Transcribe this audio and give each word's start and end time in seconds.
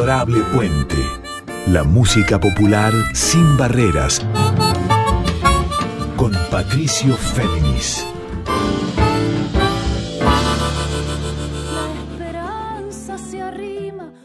Adorable 0.00 0.40
Puente. 0.54 0.96
La 1.66 1.84
música 1.84 2.40
popular 2.40 2.90
sin 3.12 3.58
barreras. 3.58 4.26
Con 6.16 6.32
Patricio 6.50 7.14
Féminis. 7.16 8.06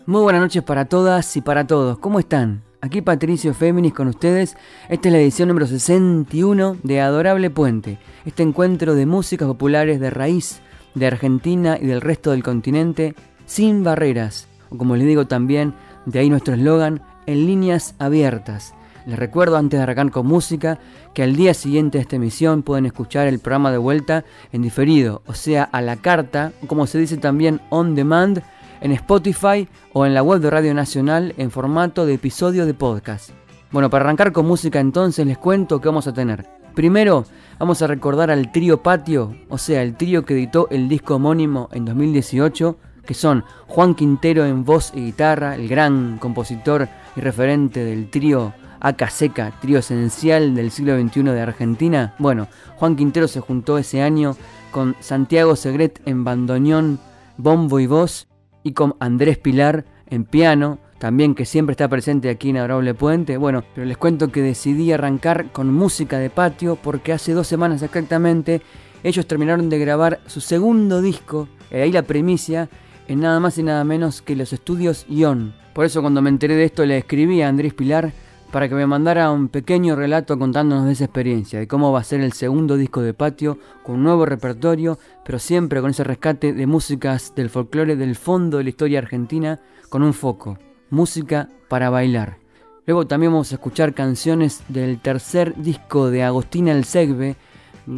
Muy 0.05 0.21
buenas 0.21 0.41
noches 0.43 0.63
para 0.63 0.85
todas 0.85 1.35
y 1.35 1.41
para 1.41 1.67
todos. 1.67 1.97
¿Cómo 1.97 2.19
están? 2.19 2.63
Aquí 2.79 3.01
Patricio 3.01 3.53
Féminis 3.53 3.93
con 3.93 4.07
ustedes. 4.07 4.55
Esta 4.87 5.09
es 5.09 5.11
la 5.11 5.19
edición 5.19 5.49
número 5.49 5.67
61 5.67 6.77
de 6.83 7.01
Adorable 7.01 7.49
Puente. 7.49 7.99
Este 8.23 8.43
encuentro 8.43 8.95
de 8.95 9.05
músicas 9.05 9.49
populares 9.49 9.99
de 9.99 10.09
raíz 10.09 10.61
de 10.93 11.07
Argentina 11.07 11.77
y 11.81 11.85
del 11.85 11.99
resto 11.99 12.31
del 12.31 12.43
continente 12.43 13.13
sin 13.45 13.83
barreras. 13.83 14.47
O 14.69 14.77
como 14.77 14.95
les 14.95 15.07
digo 15.07 15.27
también, 15.27 15.73
de 16.05 16.19
ahí 16.19 16.29
nuestro 16.29 16.53
eslogan, 16.53 17.01
en 17.25 17.45
líneas 17.45 17.95
abiertas. 17.99 18.73
Les 19.05 19.19
recuerdo 19.19 19.57
antes 19.57 19.77
de 19.77 19.83
arrancar 19.83 20.09
con 20.09 20.25
música 20.25 20.79
que 21.13 21.21
al 21.21 21.35
día 21.35 21.53
siguiente 21.53 21.97
de 21.97 22.01
esta 22.01 22.15
emisión 22.15 22.63
pueden 22.63 22.87
escuchar 22.87 23.27
el 23.27 23.39
programa 23.39 23.71
de 23.71 23.77
vuelta 23.77 24.25
en 24.51 24.63
diferido, 24.63 25.21
o 25.27 25.33
sea, 25.33 25.63
a 25.63 25.81
la 25.81 25.97
carta, 25.97 26.53
como 26.67 26.87
se 26.87 26.97
dice 26.97 27.17
también 27.17 27.61
on 27.69 27.93
demand, 27.93 28.41
en 28.81 28.91
Spotify 28.91 29.67
o 29.93 30.05
en 30.05 30.13
la 30.13 30.23
web 30.23 30.39
de 30.41 30.49
Radio 30.49 30.73
Nacional 30.73 31.33
en 31.37 31.51
formato 31.51 32.05
de 32.05 32.15
episodio 32.15 32.65
de 32.65 32.73
podcast. 32.73 33.29
Bueno, 33.71 33.89
para 33.89 34.05
arrancar 34.05 34.31
con 34.31 34.47
música 34.47 34.79
entonces 34.79 35.25
les 35.25 35.37
cuento 35.37 35.79
que 35.79 35.87
vamos 35.87 36.07
a 36.07 36.13
tener. 36.13 36.47
Primero, 36.73 37.25
vamos 37.59 37.81
a 37.81 37.87
recordar 37.87 38.31
al 38.31 38.51
trío 38.51 38.83
Patio, 38.83 39.35
o 39.49 39.57
sea, 39.57 39.81
el 39.81 39.95
trío 39.95 40.25
que 40.25 40.33
editó 40.33 40.67
el 40.71 40.89
disco 40.89 41.15
homónimo 41.15 41.69
en 41.71 41.85
2018, 41.85 42.77
que 43.05 43.13
son 43.13 43.43
Juan 43.67 43.95
Quintero 43.95 44.45
en 44.45 44.65
voz 44.65 44.91
y 44.93 45.05
guitarra, 45.05 45.55
el 45.55 45.67
gran 45.67 46.17
compositor 46.17 46.89
y 47.15 47.21
referente 47.21 47.83
del 47.83 48.09
trío 48.09 48.53
Aca 48.79 49.09
Seca, 49.09 49.51
trío 49.61 49.79
esencial 49.79 50.53
del 50.53 50.71
siglo 50.71 50.99
XXI 50.99 51.23
de 51.23 51.41
Argentina. 51.41 52.15
Bueno, 52.19 52.47
Juan 52.75 52.95
Quintero 52.95 53.27
se 53.27 53.39
juntó 53.39 53.77
ese 53.77 54.01
año 54.01 54.35
con 54.71 54.95
Santiago 54.99 55.55
Segret 55.55 56.01
en 56.05 56.23
bandoneón, 56.23 56.99
bombo 57.37 57.79
y 57.79 57.87
voz, 57.87 58.27
y 58.63 58.73
con 58.73 58.95
Andrés 58.99 59.37
Pilar 59.37 59.85
en 60.07 60.25
piano, 60.25 60.79
también 60.99 61.35
que 61.35 61.45
siempre 61.45 61.71
está 61.73 61.87
presente 61.87 62.29
aquí 62.29 62.49
en 62.49 62.57
Adorable 62.57 62.93
Puente. 62.93 63.37
Bueno, 63.37 63.63
pero 63.73 63.85
les 63.85 63.97
cuento 63.97 64.31
que 64.31 64.41
decidí 64.41 64.91
arrancar 64.91 65.51
con 65.51 65.73
música 65.73 66.19
de 66.19 66.29
patio 66.29 66.75
porque 66.75 67.13
hace 67.13 67.33
dos 67.33 67.47
semanas 67.47 67.81
exactamente 67.81 68.61
ellos 69.03 69.27
terminaron 69.27 69.69
de 69.69 69.77
grabar 69.77 70.19
su 70.25 70.41
segundo 70.41 71.01
disco, 71.01 71.47
y 71.69 71.75
ahí 71.75 71.91
la 71.91 72.01
primicia, 72.01 72.69
en 73.07 73.19
nada 73.19 73.39
más 73.39 73.57
y 73.57 73.63
nada 73.63 73.83
menos 73.83 74.21
que 74.21 74.35
los 74.35 74.53
estudios 74.53 75.05
Ion. 75.09 75.53
Por 75.73 75.85
eso 75.85 76.01
cuando 76.01 76.21
me 76.21 76.29
enteré 76.29 76.55
de 76.55 76.65
esto 76.65 76.85
le 76.85 76.97
escribí 76.97 77.41
a 77.41 77.49
Andrés 77.49 77.73
Pilar 77.73 78.11
para 78.51 78.69
que 78.69 78.75
me 78.75 78.87
mandara 78.87 79.31
un 79.31 79.49
pequeño 79.49 79.95
relato 79.95 80.39
contándonos 80.39 80.85
de 80.85 80.93
esa 80.93 81.05
experiencia, 81.05 81.59
de 81.59 81.67
cómo 81.67 81.91
va 81.91 81.99
a 81.99 82.03
ser 82.05 82.21
el 82.21 82.31
segundo 82.31 82.77
disco 82.77 83.01
de 83.01 83.13
patio, 83.13 83.57
con 83.83 83.95
un 83.95 84.03
nuevo 84.03 84.25
repertorio, 84.25 84.97
pero 85.25 85.39
siempre 85.39 85.81
con 85.81 85.91
ese 85.91 86.05
rescate 86.05 86.53
de 86.53 86.65
músicas 86.65 87.33
del 87.35 87.49
folclore 87.49 87.97
del 87.97 88.15
fondo 88.15 88.57
de 88.57 88.63
la 88.63 88.69
historia 88.69 88.99
argentina, 88.99 89.59
con 89.89 90.03
un 90.03 90.13
foco, 90.13 90.57
música 90.89 91.49
para 91.67 91.89
bailar. 91.89 92.37
Luego 92.85 93.07
también 93.07 93.31
vamos 93.33 93.51
a 93.51 93.55
escuchar 93.55 93.93
canciones 93.93 94.63
del 94.69 94.99
tercer 94.99 95.55
disco 95.55 96.09
de 96.09 96.23
Agostina 96.23 96.71
El 96.71 96.85
Segbe, 96.85 97.35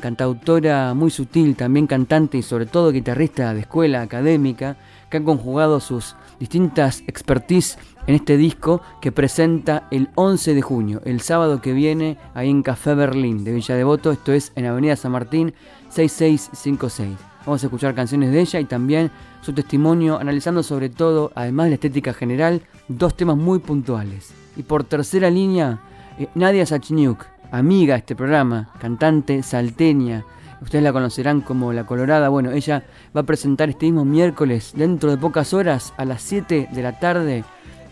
cantautora 0.01 0.93
muy 0.93 1.11
sutil, 1.11 1.55
también 1.55 1.87
cantante 1.87 2.37
y 2.37 2.41
sobre 2.41 2.65
todo 2.65 2.91
guitarrista 2.91 3.53
de 3.53 3.61
escuela 3.61 4.01
académica, 4.01 4.77
que 5.09 5.17
ha 5.17 5.23
conjugado 5.23 5.79
sus 5.79 6.15
distintas 6.39 7.03
expertise 7.07 7.77
en 8.07 8.15
este 8.15 8.37
disco 8.37 8.81
que 9.01 9.11
presenta 9.11 9.87
el 9.91 10.09
11 10.15 10.53
de 10.53 10.61
junio, 10.61 11.01
el 11.05 11.21
sábado 11.21 11.61
que 11.61 11.73
viene, 11.73 12.17
ahí 12.33 12.49
en 12.49 12.63
Café 12.63 12.95
Berlín 12.95 13.43
de 13.43 13.53
Villa 13.53 13.75
Devoto, 13.75 14.11
esto 14.11 14.31
es 14.33 14.51
en 14.55 14.65
Avenida 14.65 14.95
San 14.95 15.11
Martín 15.11 15.53
6656. 15.89 17.17
Vamos 17.45 17.63
a 17.63 17.67
escuchar 17.67 17.95
canciones 17.95 18.31
de 18.31 18.41
ella 18.41 18.59
y 18.59 18.65
también 18.65 19.11
su 19.41 19.53
testimonio, 19.53 20.19
analizando 20.19 20.63
sobre 20.63 20.89
todo, 20.89 21.31
además 21.35 21.65
de 21.65 21.69
la 21.69 21.75
estética 21.75 22.13
general, 22.13 22.61
dos 22.87 23.15
temas 23.15 23.37
muy 23.37 23.59
puntuales. 23.59 24.33
Y 24.57 24.63
por 24.63 24.83
tercera 24.83 25.29
línea, 25.29 25.79
eh, 26.19 26.27
Nadia 26.35 26.65
Sachniuk, 26.65 27.25
amiga 27.51 27.93
de 27.93 27.99
este 27.99 28.15
programa, 28.15 28.69
cantante 28.79 29.43
salteña, 29.43 30.25
ustedes 30.61 30.83
la 30.83 30.93
conocerán 30.93 31.41
como 31.41 31.73
La 31.73 31.85
Colorada, 31.85 32.29
bueno, 32.29 32.51
ella 32.51 32.83
va 33.15 33.21
a 33.21 33.25
presentar 33.25 33.69
este 33.69 33.85
mismo 33.85 34.05
miércoles, 34.05 34.73
dentro 34.75 35.11
de 35.11 35.17
pocas 35.17 35.53
horas, 35.53 35.93
a 35.97 36.05
las 36.05 36.21
7 36.21 36.69
de 36.71 36.81
la 36.81 36.99
tarde, 36.99 37.43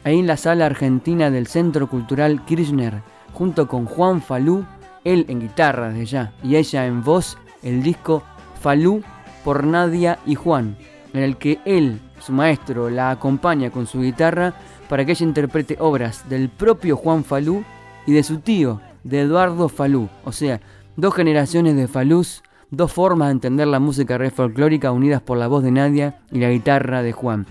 ahí 0.03 0.19
en 0.19 0.27
la 0.27 0.37
sala 0.37 0.65
argentina 0.65 1.31
del 1.31 1.47
Centro 1.47 1.89
Cultural 1.89 2.43
Kirchner, 2.45 3.01
junto 3.33 3.67
con 3.67 3.85
Juan 3.85 4.21
Falú, 4.21 4.65
él 5.03 5.25
en 5.27 5.41
guitarra 5.41 5.89
desde 5.89 6.05
ya, 6.05 6.33
y 6.43 6.55
ella 6.55 6.85
en 6.85 7.03
voz, 7.03 7.37
el 7.63 7.83
disco 7.83 8.23
Falú 8.61 9.03
por 9.43 9.63
Nadia 9.63 10.19
y 10.25 10.35
Juan, 10.35 10.77
en 11.13 11.23
el 11.23 11.37
que 11.37 11.59
él, 11.65 11.99
su 12.19 12.33
maestro, 12.33 12.89
la 12.89 13.11
acompaña 13.11 13.69
con 13.69 13.87
su 13.87 14.01
guitarra 14.01 14.53
para 14.89 15.05
que 15.05 15.11
ella 15.11 15.25
interprete 15.25 15.77
obras 15.79 16.27
del 16.29 16.49
propio 16.49 16.97
Juan 16.97 17.23
Falú 17.23 17.63
y 18.05 18.13
de 18.13 18.23
su 18.23 18.39
tío, 18.39 18.81
de 19.03 19.21
Eduardo 19.21 19.69
Falú, 19.69 20.09
o 20.23 20.31
sea, 20.31 20.61
dos 20.95 21.13
generaciones 21.13 21.75
de 21.75 21.87
Falús, 21.87 22.43
dos 22.75 22.91
formas 22.91 23.27
de 23.27 23.33
entender 23.33 23.67
la 23.67 23.79
música 23.79 24.17
red 24.17 24.31
folclórica 24.31 24.91
unidas 24.91 25.21
por 25.21 25.37
la 25.37 25.47
voz 25.47 25.63
de 25.63 25.71
Nadia 25.71 26.19
y 26.31 26.39
la 26.39 26.49
guitarra 26.49 27.01
de 27.01 27.11
Juan. 27.11 27.45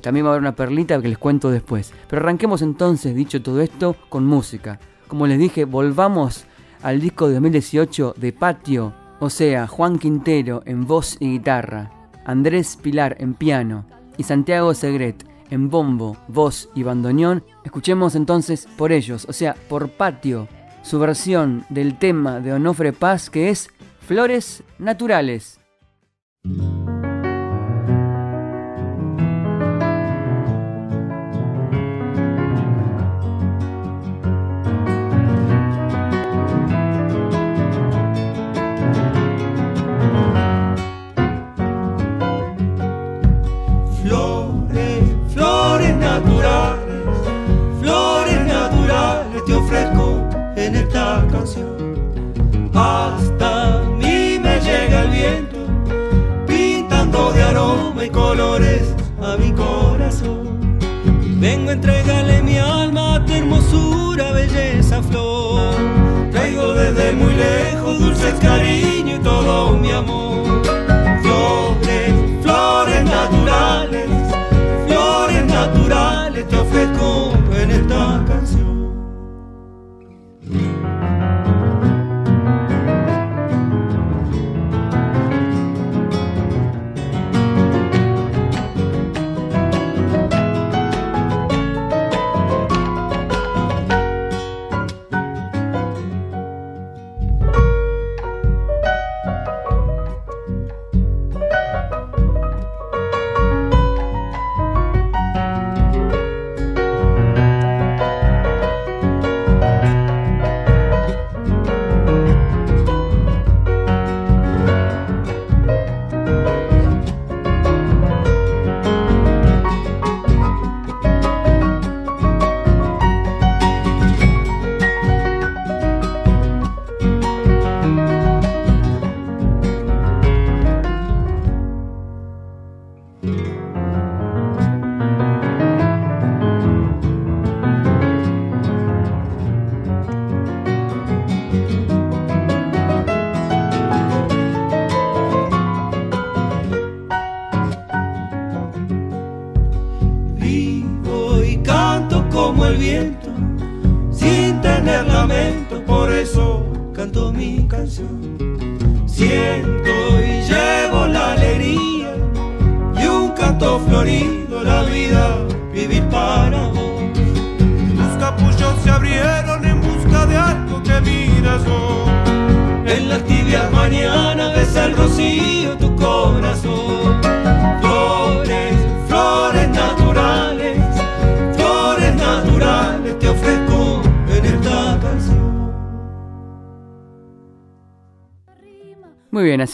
También 0.00 0.26
va 0.26 0.30
a 0.30 0.32
haber 0.32 0.42
una 0.42 0.56
perlita 0.56 1.00
que 1.00 1.08
les 1.08 1.18
cuento 1.18 1.50
después. 1.50 1.92
Pero 2.08 2.20
arranquemos 2.20 2.60
entonces, 2.62 3.14
dicho 3.14 3.42
todo 3.42 3.60
esto, 3.60 3.96
con 4.08 4.26
música. 4.26 4.78
Como 5.08 5.26
les 5.26 5.38
dije, 5.38 5.64
volvamos 5.64 6.46
al 6.82 7.00
disco 7.00 7.28
de 7.28 7.34
2018 7.34 8.14
de 8.18 8.32
Patio, 8.32 8.92
o 9.20 9.30
sea, 9.30 9.66
Juan 9.66 9.98
Quintero 9.98 10.62
en 10.66 10.86
voz 10.86 11.16
y 11.20 11.30
guitarra, 11.30 11.90
Andrés 12.26 12.76
Pilar 12.76 13.16
en 13.18 13.34
piano 13.34 13.86
y 14.18 14.24
Santiago 14.24 14.74
Segret 14.74 15.26
en 15.50 15.70
bombo, 15.70 16.16
voz 16.28 16.68
y 16.74 16.82
bandoneón. 16.82 17.42
Escuchemos 17.64 18.14
entonces 18.14 18.68
por 18.76 18.92
ellos, 18.92 19.26
o 19.28 19.32
sea, 19.32 19.54
por 19.68 19.88
Patio, 19.88 20.48
su 20.82 20.98
versión 20.98 21.64
del 21.70 21.98
tema 21.98 22.40
de 22.40 22.52
Onofre 22.52 22.92
Paz 22.92 23.30
que 23.30 23.48
es 23.48 23.70
Flores 24.06 24.62
Naturales. 24.78 25.58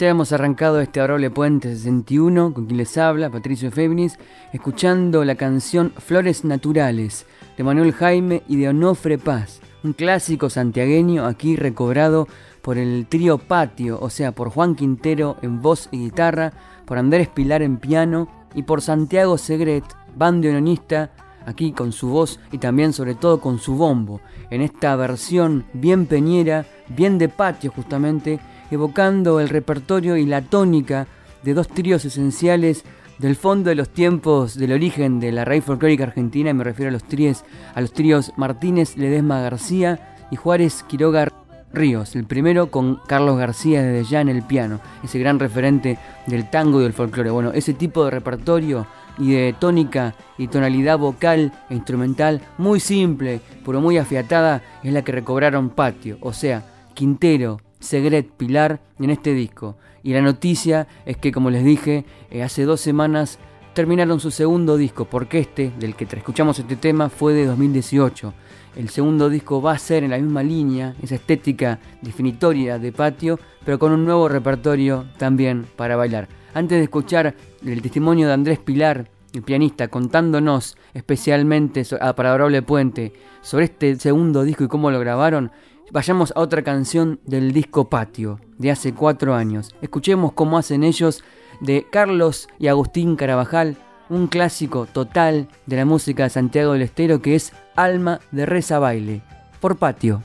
Así 0.01 0.07
hemos 0.07 0.31
arrancado 0.31 0.81
este 0.81 0.99
adorable 0.99 1.29
puente 1.29 1.75
61 1.75 2.55
con 2.55 2.65
quien 2.65 2.77
les 2.77 2.97
habla, 2.97 3.29
Patricio 3.29 3.69
Féminis, 3.69 4.17
escuchando 4.51 5.23
la 5.23 5.35
canción 5.35 5.93
Flores 5.95 6.43
Naturales 6.43 7.27
de 7.55 7.63
Manuel 7.63 7.93
Jaime 7.93 8.41
y 8.47 8.55
de 8.55 8.69
Onofre 8.69 9.19
Paz, 9.19 9.61
un 9.83 9.93
clásico 9.93 10.49
santiagueño 10.49 11.27
aquí 11.27 11.55
recobrado 11.55 12.27
por 12.63 12.79
el 12.79 13.05
trío 13.05 13.37
Patio, 13.37 13.99
o 14.01 14.09
sea, 14.09 14.31
por 14.31 14.49
Juan 14.49 14.73
Quintero 14.73 15.37
en 15.43 15.61
voz 15.61 15.87
y 15.91 15.99
guitarra, 15.99 16.51
por 16.87 16.97
Andrés 16.97 17.27
Pilar 17.27 17.61
en 17.61 17.77
piano 17.77 18.27
y 18.55 18.63
por 18.63 18.81
Santiago 18.81 19.37
Segret, 19.37 19.83
bandoneonista, 20.15 21.11
aquí 21.45 21.73
con 21.73 21.91
su 21.91 22.09
voz 22.09 22.39
y 22.51 22.57
también 22.57 22.93
sobre 22.93 23.13
todo 23.13 23.39
con 23.39 23.59
su 23.59 23.75
bombo, 23.75 24.19
en 24.49 24.63
esta 24.63 24.95
versión 24.95 25.63
bien 25.73 26.07
peñera, 26.07 26.65
bien 26.89 27.19
de 27.19 27.29
patio 27.29 27.71
justamente, 27.71 28.39
evocando 28.71 29.39
el 29.39 29.49
repertorio 29.49 30.17
y 30.17 30.25
la 30.25 30.41
tónica 30.41 31.07
de 31.43 31.53
dos 31.53 31.67
tríos 31.67 32.05
esenciales 32.05 32.83
del 33.19 33.35
fondo 33.35 33.69
de 33.69 33.75
los 33.75 33.89
tiempos 33.89 34.57
del 34.57 34.71
origen 34.71 35.19
de 35.19 35.31
la 35.31 35.45
raíz 35.45 35.63
folclórica 35.63 36.05
argentina, 36.05 36.53
me 36.53 36.63
refiero 36.63 36.89
a 36.89 36.93
los 36.93 37.03
tríos, 37.03 37.43
a 37.75 37.81
los 37.81 37.93
tríos 37.93 38.33
Martínez 38.35 38.97
Ledesma 38.97 39.41
García 39.41 40.15
y 40.31 40.37
Juárez 40.37 40.83
Quiroga 40.87 41.27
Ríos, 41.73 42.15
el 42.15 42.25
primero 42.25 42.71
con 42.71 42.99
Carlos 43.07 43.37
García 43.37 43.81
desde 43.83 44.09
ya 44.09 44.21
en 44.21 44.29
el 44.29 44.41
piano, 44.41 44.81
ese 45.03 45.19
gran 45.19 45.39
referente 45.39 45.97
del 46.25 46.49
tango 46.49 46.79
y 46.79 46.83
del 46.83 46.93
folclore. 46.93 47.29
Bueno, 47.29 47.51
ese 47.53 47.73
tipo 47.73 48.03
de 48.03 48.11
repertorio 48.11 48.87
y 49.17 49.31
de 49.33 49.55
tónica 49.57 50.15
y 50.37 50.47
tonalidad 50.47 50.97
vocal 50.97 51.53
e 51.69 51.75
instrumental 51.75 52.41
muy 52.57 52.79
simple, 52.79 53.39
pero 53.63 53.81
muy 53.81 53.97
afiatada, 53.97 54.63
es 54.83 54.91
la 54.91 55.03
que 55.03 55.11
recobraron 55.11 55.69
Patio, 55.69 56.17
o 56.21 56.33
sea, 56.33 56.65
Quintero, 56.93 57.59
Segret, 57.81 58.31
Pilar 58.31 58.79
en 58.99 59.09
este 59.09 59.33
disco. 59.33 59.75
Y 60.03 60.13
la 60.13 60.21
noticia 60.21 60.87
es 61.05 61.17
que, 61.17 61.31
como 61.31 61.49
les 61.49 61.63
dije, 61.63 62.05
eh, 62.29 62.43
hace 62.43 62.63
dos 62.63 62.79
semanas 62.79 63.37
terminaron 63.73 64.19
su 64.19 64.31
segundo 64.31 64.77
disco, 64.77 65.05
porque 65.05 65.39
este, 65.39 65.71
del 65.79 65.95
que 65.95 66.05
escuchamos 66.05 66.59
este 66.59 66.75
tema, 66.75 67.09
fue 67.09 67.33
de 67.33 67.45
2018. 67.45 68.33
El 68.75 68.89
segundo 68.89 69.29
disco 69.29 69.61
va 69.61 69.73
a 69.73 69.77
ser 69.77 70.03
en 70.03 70.11
la 70.11 70.17
misma 70.17 70.43
línea, 70.43 70.95
esa 71.01 71.15
estética 71.15 71.79
definitoria 72.01 72.79
de 72.79 72.91
patio, 72.91 73.39
pero 73.65 73.77
con 73.77 73.91
un 73.91 74.05
nuevo 74.05 74.29
repertorio 74.29 75.05
también 75.17 75.65
para 75.75 75.95
bailar. 75.95 76.27
Antes 76.53 76.77
de 76.77 76.83
escuchar 76.83 77.35
el 77.65 77.81
testimonio 77.81 78.27
de 78.27 78.33
Andrés 78.33 78.59
Pilar, 78.59 79.09
el 79.33 79.43
pianista, 79.43 79.87
contándonos 79.87 80.77
especialmente 80.93 81.83
para 82.15 82.29
Adorable 82.29 82.61
Puente 82.61 83.13
sobre 83.41 83.65
este 83.65 83.95
segundo 83.95 84.43
disco 84.43 84.65
y 84.65 84.67
cómo 84.67 84.91
lo 84.91 84.99
grabaron, 84.99 85.51
vayamos 85.91 86.33
a 86.35 86.39
otra 86.39 86.63
canción 86.63 87.19
del 87.25 87.51
disco 87.51 87.89
Patio, 87.89 88.39
de 88.57 88.71
hace 88.71 88.93
cuatro 88.93 89.35
años. 89.35 89.75
Escuchemos 89.81 90.33
cómo 90.33 90.57
hacen 90.57 90.83
ellos 90.83 91.23
de 91.59 91.85
Carlos 91.91 92.47
y 92.59 92.67
Agustín 92.67 93.15
Carabajal, 93.15 93.77
un 94.09 94.27
clásico 94.27 94.87
total 94.87 95.47
de 95.65 95.75
la 95.75 95.85
música 95.85 96.23
de 96.23 96.29
Santiago 96.29 96.73
del 96.73 96.81
Estero 96.81 97.21
que 97.21 97.35
es 97.35 97.53
Alma 97.75 98.19
de 98.31 98.45
Reza 98.45 98.79
Baile, 98.79 99.21
por 99.59 99.77
Patio. 99.77 100.23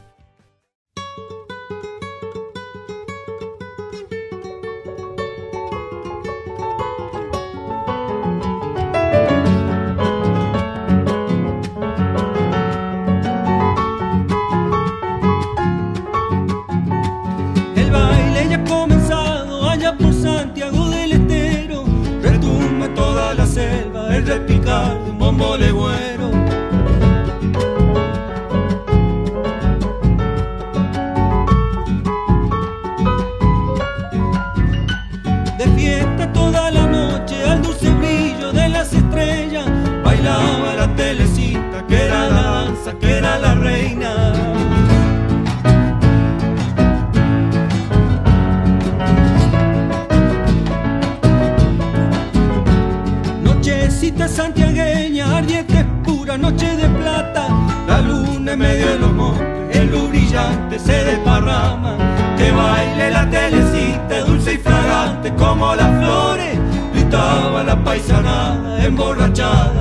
Santiagueña, 54.25 55.37
ardiente 55.37 55.85
pura 56.02 56.37
noche 56.37 56.76
de 56.76 56.88
plata. 56.88 57.49
La 57.87 58.00
luna 58.00 58.52
en 58.52 58.58
medio 58.58 58.88
de 58.88 58.99
los 58.99 59.12
montes, 59.12 59.76
el 59.76 59.90
luz 59.90 60.08
brillante 60.08 60.78
se 60.78 61.04
desparrama. 61.04 61.96
Que 62.37 62.50
baile 62.50 63.11
la 63.11 63.30
telecita, 63.30 64.20
dulce 64.26 64.54
y 64.54 64.58
fragante 64.58 65.32
como 65.35 65.75
las 65.75 66.02
flores. 66.02 66.58
Gritaba 66.92 67.62
la 67.62 67.76
paisanada, 67.85 68.85
emborrachada 68.85 69.75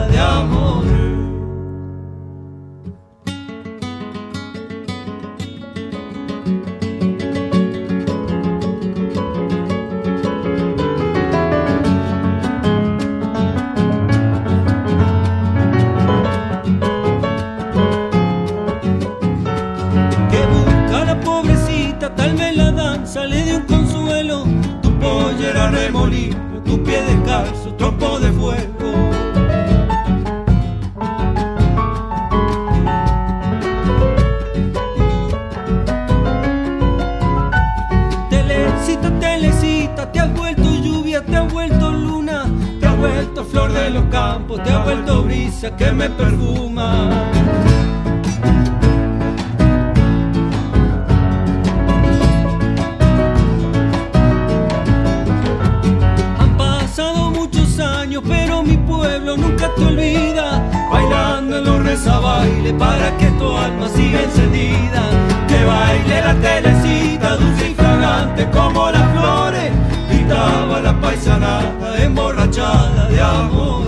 descalzo, 27.44 27.74
trompo 27.76 28.20
de 28.20 28.32
fuego. 28.32 28.92
Telecita, 38.30 39.20
telecita, 39.20 40.12
te 40.12 40.20
has 40.20 40.34
vuelto 40.34 40.64
lluvia, 40.64 41.24
te 41.24 41.36
has 41.36 41.52
vuelto 41.52 41.92
luna, 41.92 42.46
te 42.80 42.88
has 42.88 42.98
vuelto 42.98 43.44
flor 43.44 43.72
de 43.74 43.90
los 43.90 44.06
campos, 44.06 44.64
te 44.64 44.72
has 44.72 44.84
vuelto 44.84 45.24
brisa 45.24 45.76
que 45.76 45.92
me 45.92 46.10
perfuma. 46.10 47.10
Bailando 61.56 61.58
en 61.58 61.64
los 61.66 61.86
rezabailes 61.86 62.74
para 62.74 63.18
que 63.18 63.28
tu 63.32 63.56
alma 63.56 63.88
siga 63.90 64.22
encendida. 64.22 65.04
Que 65.48 65.64
baile 65.64 66.22
la 66.22 66.36
telecita, 66.36 67.38
dulce 67.38 67.70
y 67.70 67.74
fragante 67.74 68.50
como 68.52 68.92
las 68.92 69.12
flores. 69.12 69.72
Gritaba 70.10 70.82
la 70.82 71.00
paisanada 71.00 72.04
emborrachada 72.04 73.08
de 73.10 73.22
amor. 73.22 73.86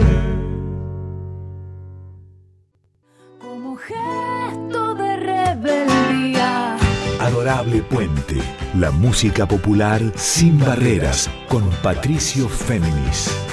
Como 3.39 3.75
gesto 3.75 4.95
de 4.95 5.17
rebeldía. 5.17 6.77
Adorable 7.19 7.81
Puente, 7.83 8.41
la 8.75 8.91
música 8.91 9.45
popular 9.45 10.01
sin 10.15 10.59
barreras 10.59 11.29
con 11.49 11.69
Patricio 11.81 12.47
Féminis. 12.47 13.46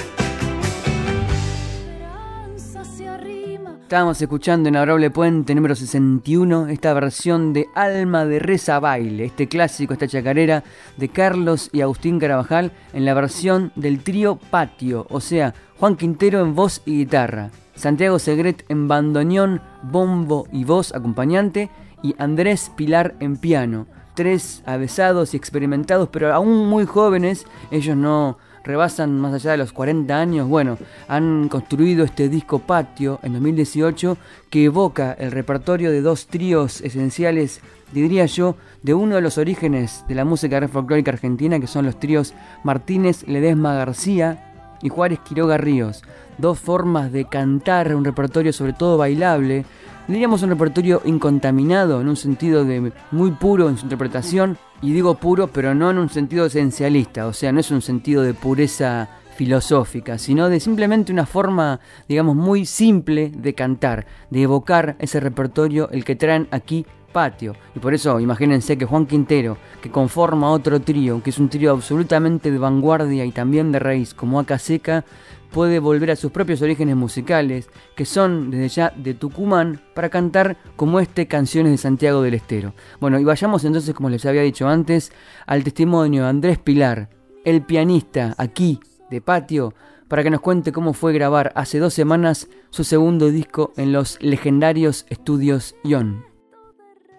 Estábamos 3.85 4.19
escuchando 4.19 4.67
en 4.67 4.77
Adorable 4.77 5.11
Puente 5.11 5.53
número 5.53 5.75
61 5.75 6.69
esta 6.69 6.91
versión 6.95 7.53
de 7.53 7.67
Alma 7.75 8.25
de 8.25 8.39
Reza 8.39 8.79
Baile, 8.79 9.25
este 9.25 9.47
clásico, 9.47 9.93
esta 9.93 10.07
chacarera 10.07 10.63
de 10.97 11.09
Carlos 11.09 11.69
y 11.71 11.81
Agustín 11.81 12.17
Carabajal 12.17 12.71
en 12.93 13.05
la 13.05 13.13
versión 13.13 13.71
del 13.75 13.99
trío 13.99 14.37
Patio, 14.49 15.05
o 15.11 15.21
sea, 15.21 15.53
Juan 15.79 15.97
Quintero 15.97 16.41
en 16.41 16.55
voz 16.55 16.81
y 16.87 16.97
guitarra, 16.97 17.51
Santiago 17.75 18.17
Segret 18.17 18.65
en 18.69 18.87
bandoneón, 18.87 19.61
bombo 19.83 20.47
y 20.51 20.63
voz 20.63 20.91
acompañante 20.95 21.69
y 22.01 22.15
Andrés 22.17 22.71
Pilar 22.75 23.15
en 23.19 23.37
piano. 23.37 23.85
Tres 24.15 24.63
avesados 24.65 25.35
y 25.35 25.37
experimentados, 25.37 26.09
pero 26.09 26.33
aún 26.33 26.67
muy 26.69 26.87
jóvenes, 26.87 27.45
ellos 27.69 27.95
no 27.95 28.39
rebasan 28.65 29.17
más 29.19 29.33
allá 29.33 29.51
de 29.51 29.57
los 29.57 29.71
40 29.71 30.19
años, 30.19 30.49
bueno, 30.49 30.77
han 31.07 31.47
construido 31.47 32.03
este 32.03 32.27
disco 32.27 32.59
Patio 32.59 33.19
en 33.23 33.33
2018 33.33 34.17
que 34.49 34.65
evoca 34.65 35.13
el 35.13 35.31
repertorio 35.31 35.91
de 35.91 36.01
dos 36.01 36.27
tríos 36.27 36.81
esenciales, 36.81 37.61
diría 37.93 38.25
yo, 38.25 38.57
de 38.81 38.93
uno 38.93 39.15
de 39.15 39.21
los 39.21 39.37
orígenes 39.37 40.03
de 40.07 40.15
la 40.15 40.25
música 40.25 40.67
folclórica 40.67 41.11
argentina, 41.11 41.59
que 41.59 41.67
son 41.67 41.85
los 41.85 41.99
tríos 41.99 42.33
Martínez 42.63 43.27
Ledesma 43.27 43.75
García 43.75 44.44
y 44.81 44.89
Juárez 44.89 45.19
Quiroga 45.19 45.57
Ríos. 45.57 46.03
Dos 46.37 46.59
formas 46.59 47.11
de 47.11 47.25
cantar, 47.25 47.95
un 47.95 48.05
repertorio 48.05 48.51
sobre 48.53 48.73
todo 48.73 48.97
bailable, 48.97 49.65
diríamos 50.07 50.43
un 50.43 50.49
repertorio 50.49 51.01
incontaminado 51.05 52.01
en 52.01 52.09
un 52.09 52.15
sentido 52.15 52.65
de 52.65 52.91
muy 53.11 53.31
puro 53.31 53.69
en 53.69 53.77
su 53.77 53.85
interpretación. 53.85 54.57
Y 54.81 54.91
digo 54.93 55.15
puro 55.15 55.47
pero 55.47 55.73
no 55.73 55.89
en 55.89 55.97
un 55.97 56.09
sentido 56.09 56.45
esencialista, 56.45 57.27
o 57.27 57.33
sea, 57.33 57.51
no 57.51 57.59
es 57.59 57.71
un 57.71 57.81
sentido 57.81 58.21
de 58.23 58.33
pureza 58.33 59.07
filosófica, 59.35 60.17
sino 60.17 60.49
de 60.49 60.59
simplemente 60.59 61.11
una 61.11 61.25
forma, 61.25 61.79
digamos, 62.07 62.35
muy 62.35 62.65
simple 62.65 63.31
de 63.35 63.53
cantar, 63.53 64.05
de 64.29 64.41
evocar 64.41 64.95
ese 64.99 65.19
repertorio, 65.19 65.89
el 65.91 66.03
que 66.03 66.15
traen 66.15 66.47
aquí 66.51 66.85
patio. 67.15 67.55
Y 67.73 67.79
por 67.79 67.93
eso 67.93 68.19
imagínense 68.19 68.77
que 68.77 68.83
Juan 68.83 69.05
Quintero, 69.05 69.57
que 69.81 69.89
conforma 69.89 70.51
otro 70.51 70.81
trío, 70.81 71.23
que 71.23 71.29
es 71.29 71.39
un 71.39 71.47
trío 71.47 71.71
absolutamente 71.71 72.51
de 72.51 72.57
vanguardia 72.57 73.23
y 73.23 73.31
también 73.31 73.71
de 73.71 73.79
raíz, 73.79 74.13
como 74.13 74.37
Aca 74.37 74.59
Seca, 74.59 75.05
puede 75.49 75.79
volver 75.79 76.11
a 76.11 76.17
sus 76.17 76.33
propios 76.33 76.61
orígenes 76.61 76.97
musicales, 76.97 77.69
que 77.95 78.03
son 78.03 78.51
desde 78.51 78.67
ya 78.67 78.93
de 78.97 79.13
Tucumán, 79.13 79.79
para 79.93 80.09
cantar 80.09 80.57
como 80.75 80.99
este 80.99 81.25
Canciones 81.25 81.71
de 81.71 81.77
Santiago 81.77 82.21
del 82.21 82.33
Estero. 82.33 82.73
Bueno, 82.99 83.17
y 83.17 83.23
vayamos 83.23 83.63
entonces, 83.63 83.95
como 83.95 84.09
les 84.09 84.25
había 84.25 84.41
dicho 84.41 84.67
antes, 84.67 85.13
al 85.45 85.63
testimonio 85.63 86.23
de 86.23 86.29
Andrés 86.29 86.57
Pilar, 86.57 87.07
el 87.45 87.61
pianista 87.61 88.35
aquí 88.37 88.81
de 89.09 89.21
Patio, 89.21 89.73
para 90.09 90.21
que 90.21 90.31
nos 90.31 90.41
cuente 90.41 90.73
cómo 90.73 90.91
fue 90.91 91.13
grabar 91.13 91.53
hace 91.55 91.79
dos 91.79 91.93
semanas 91.93 92.49
su 92.71 92.83
segundo 92.83 93.31
disco 93.31 93.71
en 93.77 93.93
los 93.93 94.21
legendarios 94.21 95.05
estudios 95.09 95.75
Ion. 95.85 96.34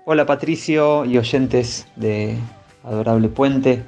Hola 0.08 0.24
Patricio 0.24 1.04
y 1.04 1.18
oyentes 1.18 1.88
de 1.96 2.38
Adorable 2.84 3.28
Puente. 3.28 3.84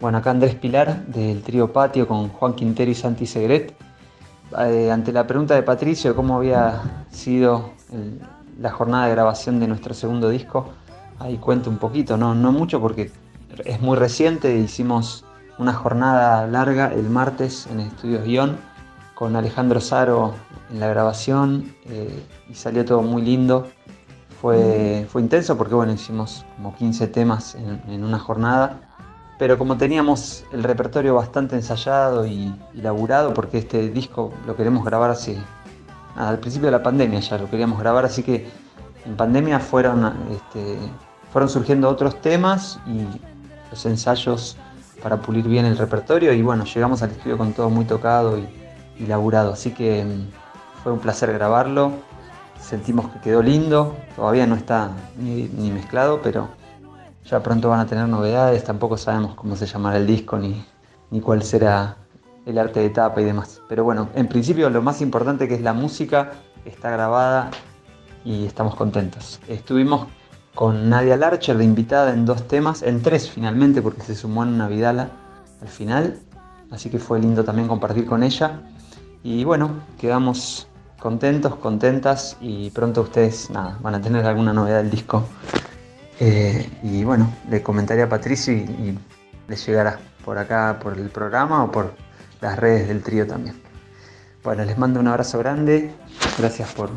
Bueno, 0.00 0.16
acá 0.16 0.30
Andrés 0.30 0.54
Pilar 0.54 1.04
del 1.04 1.42
trío 1.42 1.70
Patio 1.70 2.08
con 2.08 2.30
Juan 2.30 2.54
Quintero 2.54 2.90
y 2.90 2.94
Santi 2.94 3.26
Segret. 3.26 3.74
Eh, 4.58 4.90
ante 4.90 5.12
la 5.12 5.26
pregunta 5.26 5.54
de 5.54 5.62
Patricio 5.62 6.12
de 6.12 6.16
cómo 6.16 6.38
había 6.38 7.04
sido 7.10 7.72
la 8.58 8.70
jornada 8.70 9.08
de 9.08 9.12
grabación 9.12 9.60
de 9.60 9.68
nuestro 9.68 9.92
segundo 9.92 10.30
disco, 10.30 10.70
ahí 11.18 11.36
cuento 11.36 11.68
un 11.68 11.76
poquito, 11.76 12.16
no, 12.16 12.34
no 12.34 12.52
mucho 12.52 12.80
porque 12.80 13.10
es 13.66 13.82
muy 13.82 13.98
reciente, 13.98 14.56
hicimos 14.56 15.26
una 15.58 15.74
jornada 15.74 16.46
larga 16.46 16.90
el 16.90 17.10
martes 17.10 17.68
en 17.70 17.80
Estudios 17.80 18.24
Guión 18.24 18.56
con 19.14 19.36
Alejandro 19.36 19.82
Saro 19.82 20.32
en 20.70 20.80
la 20.80 20.88
grabación 20.88 21.74
eh, 21.84 22.24
y 22.48 22.54
salió 22.54 22.82
todo 22.86 23.02
muy 23.02 23.20
lindo. 23.20 23.68
Fue, 24.40 25.06
fue 25.10 25.20
intenso 25.20 25.56
porque 25.58 25.74
bueno, 25.74 25.92
hicimos 25.92 26.46
como 26.56 26.74
15 26.74 27.08
temas 27.08 27.54
en, 27.54 27.82
en 27.88 28.04
una 28.04 28.18
jornada. 28.18 28.80
Pero 29.40 29.56
como 29.56 29.78
teníamos 29.78 30.44
el 30.52 30.62
repertorio 30.62 31.14
bastante 31.14 31.56
ensayado 31.56 32.26
y, 32.26 32.54
laburado, 32.74 33.32
porque 33.32 33.56
este 33.56 33.88
disco 33.88 34.34
lo 34.46 34.54
queremos 34.54 34.84
grabar 34.84 35.08
así, 35.08 35.34
al 36.14 36.38
principio 36.40 36.66
de 36.66 36.72
la 36.72 36.82
pandemia 36.82 37.20
ya 37.20 37.38
lo 37.38 37.48
queríamos 37.48 37.78
grabar, 37.78 38.04
así 38.04 38.22
que 38.22 38.46
en 39.06 39.16
pandemia 39.16 39.58
fueron, 39.58 40.12
este, 40.30 40.76
fueron 41.32 41.48
surgiendo 41.48 41.88
otros 41.88 42.20
temas 42.20 42.78
y 42.86 43.06
los 43.70 43.86
ensayos 43.86 44.58
para 45.02 45.16
pulir 45.22 45.48
bien 45.48 45.64
el 45.64 45.78
repertorio 45.78 46.34
y 46.34 46.42
bueno, 46.42 46.64
llegamos 46.66 47.02
al 47.02 47.12
estudio 47.12 47.38
con 47.38 47.54
todo 47.54 47.70
muy 47.70 47.86
tocado 47.86 48.36
y, 48.36 48.46
y 48.98 49.06
laburado, 49.06 49.54
así 49.54 49.70
que 49.70 50.04
mm, 50.04 50.82
fue 50.82 50.92
un 50.92 50.98
placer 50.98 51.32
grabarlo, 51.32 51.92
sentimos 52.60 53.10
que 53.10 53.20
quedó 53.20 53.42
lindo, 53.42 53.96
todavía 54.16 54.46
no 54.46 54.54
está 54.54 54.90
ni, 55.18 55.70
mezclado, 55.70 56.20
pero 56.22 56.48
ya 57.24 57.42
pronto 57.42 57.68
van 57.68 57.80
a 57.80 57.86
tener 57.86 58.08
novedades, 58.08 58.64
tampoco 58.64 58.96
sabemos 58.96 59.34
cómo 59.34 59.56
se 59.56 59.66
llamará 59.66 59.96
el 59.96 60.06
disco 60.06 60.38
ni, 60.38 60.64
ni 61.10 61.20
cuál 61.20 61.42
será 61.42 61.96
el 62.46 62.58
arte 62.58 62.80
de 62.80 62.90
tapa 62.90 63.20
y 63.20 63.24
demás. 63.24 63.60
Pero 63.68 63.84
bueno, 63.84 64.08
en 64.14 64.28
principio 64.28 64.70
lo 64.70 64.82
más 64.82 65.00
importante 65.00 65.48
que 65.48 65.54
es 65.54 65.60
la 65.62 65.72
música 65.72 66.32
está 66.64 66.90
grabada 66.90 67.50
y 68.24 68.46
estamos 68.46 68.74
contentos. 68.74 69.40
Estuvimos 69.48 70.06
con 70.54 70.88
Nadia 70.88 71.16
Larcher 71.16 71.56
de 71.56 71.64
invitada 71.64 72.12
en 72.12 72.24
dos 72.24 72.46
temas, 72.46 72.82
en 72.82 73.02
tres 73.02 73.30
finalmente 73.30 73.82
porque 73.82 74.02
se 74.02 74.14
sumó 74.14 74.42
en 74.42 74.50
una 74.50 74.68
Vidala 74.68 75.10
al 75.62 75.68
final, 75.68 76.18
así 76.70 76.90
que 76.90 76.98
fue 76.98 77.20
lindo 77.20 77.44
también 77.44 77.68
compartir 77.68 78.06
con 78.06 78.22
ella. 78.22 78.62
Y 79.22 79.44
bueno, 79.44 79.70
quedamos 79.98 80.66
contentos, 81.00 81.56
contentas 81.56 82.36
y 82.40 82.70
pronto 82.70 83.00
ustedes 83.02 83.50
nada, 83.50 83.78
van 83.80 83.94
a 83.94 84.00
tener 84.00 84.24
alguna 84.26 84.52
novedad 84.52 84.78
del 84.78 84.90
disco 84.90 85.24
eh, 86.20 86.70
y 86.82 87.02
bueno, 87.02 87.32
le 87.48 87.62
comentaría 87.62 88.04
a 88.04 88.08
Patricio 88.08 88.52
y, 88.52 88.98
le 89.48 89.56
llegará 89.56 89.98
por 90.24 90.38
acá, 90.38 90.78
por 90.80 90.96
el 90.96 91.08
programa 91.08 91.64
o 91.64 91.72
por 91.72 91.92
las 92.40 92.56
redes 92.56 92.86
del 92.86 93.02
trío 93.02 93.26
también. 93.26 93.60
Bueno, 94.44 94.64
les 94.64 94.78
mando 94.78 95.00
un 95.00 95.08
abrazo 95.08 95.40
grande, 95.40 95.90
gracias 96.38 96.72
por, 96.72 96.90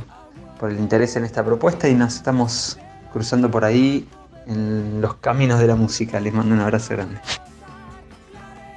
por 0.59 0.69
el 0.69 0.77
interés 0.77 1.15
en 1.15 1.23
esta 1.23 1.43
propuesta 1.43 1.89
y 1.89 1.95
nos 1.95 2.13
estamos 2.13 2.77
cruzando 3.11 3.49
por 3.49 3.65
ahí 3.65 4.07
en 4.45 5.01
los 5.01 5.15
caminos 5.15 5.59
de 5.59 5.65
la 5.65 5.75
música. 5.75 6.19
Les 6.19 6.31
mando 6.31 6.53
un 6.53 6.61
abrazo 6.61 6.93
grande. 6.93 7.19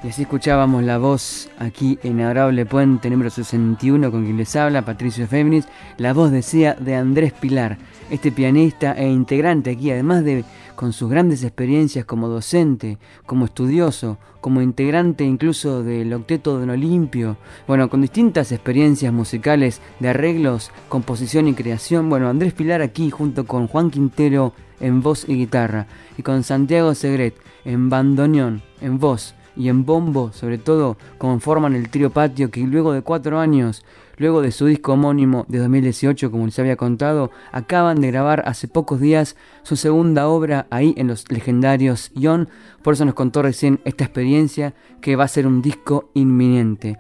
Y 0.06 0.10
así 0.10 0.22
escuchábamos 0.22 0.84
la 0.84 0.98
voz 0.98 1.48
aquí 1.58 1.98
en 2.04 2.20
Adorable 2.20 2.64
Puente 2.64 3.10
número 3.10 3.28
61 3.28 4.12
con 4.12 4.22
quien 4.25 4.36
les 4.36 4.54
habla, 4.54 4.84
Patricio 4.84 5.26
Féminis. 5.26 5.66
La 5.98 6.12
voz 6.12 6.30
decía 6.30 6.75
de 6.75 6.94
Andrés 6.94 7.32
Pilar, 7.32 7.76
este 8.08 8.30
pianista 8.30 8.92
e 8.92 9.08
integrante 9.10 9.72
aquí, 9.72 9.90
además 9.90 10.22
de 10.22 10.44
con 10.76 10.92
sus 10.92 11.10
grandes 11.10 11.42
experiencias 11.42 12.04
como 12.04 12.28
docente, 12.28 12.98
como 13.26 13.46
estudioso, 13.46 14.18
como 14.40 14.62
integrante 14.62 15.25
incluso 15.25 15.82
del 15.82 16.12
Octeto 16.12 16.56
Don 16.56 16.70
Olimpio, 16.70 17.36
bueno, 17.66 17.90
con 17.90 18.00
distintas 18.00 18.52
experiencias 18.52 19.12
musicales 19.12 19.80
de 19.98 20.10
arreglos, 20.10 20.70
composición 20.88 21.48
y 21.48 21.54
creación. 21.54 22.08
Bueno, 22.08 22.28
Andrés 22.28 22.52
Pilar 22.52 22.80
aquí 22.80 23.10
junto 23.10 23.44
con 23.44 23.66
Juan 23.66 23.90
Quintero 23.90 24.52
en 24.78 25.02
voz 25.02 25.28
y 25.28 25.34
guitarra 25.34 25.88
y 26.16 26.22
con 26.22 26.44
Santiago 26.44 26.94
Segret 26.94 27.34
en 27.64 27.90
bandoneón, 27.90 28.62
en 28.80 29.00
voz 29.00 29.34
y 29.56 29.68
en 29.68 29.84
bombo, 29.84 30.32
sobre 30.32 30.58
todo, 30.58 30.96
conforman 31.18 31.75
el 31.75 31.88
trío 31.88 32.10
Patio 32.10 32.50
que 32.50 32.60
luego 32.60 32.92
de 32.92 33.02
cuatro 33.02 33.38
años, 33.38 33.84
luego 34.18 34.42
de 34.42 34.52
su 34.52 34.66
disco 34.66 34.92
homónimo 34.92 35.44
de 35.48 35.58
2018, 35.58 36.30
como 36.30 36.46
les 36.46 36.58
había 36.58 36.76
contado, 36.76 37.30
acaban 37.52 38.00
de 38.00 38.08
grabar 38.08 38.42
hace 38.46 38.68
pocos 38.68 39.00
días 39.00 39.36
su 39.62 39.76
segunda 39.76 40.28
obra 40.28 40.66
ahí 40.70 40.94
en 40.96 41.08
los 41.08 41.30
legendarios 41.30 42.10
Ion. 42.14 42.48
Por 42.82 42.94
eso 42.94 43.04
nos 43.04 43.14
contó 43.14 43.42
recién 43.42 43.80
esta 43.84 44.04
experiencia 44.04 44.75
que 45.00 45.16
va 45.16 45.25
a 45.25 45.28
ser 45.28 45.46
un 45.46 45.62
disco 45.62 46.10
inminente. 46.14 46.98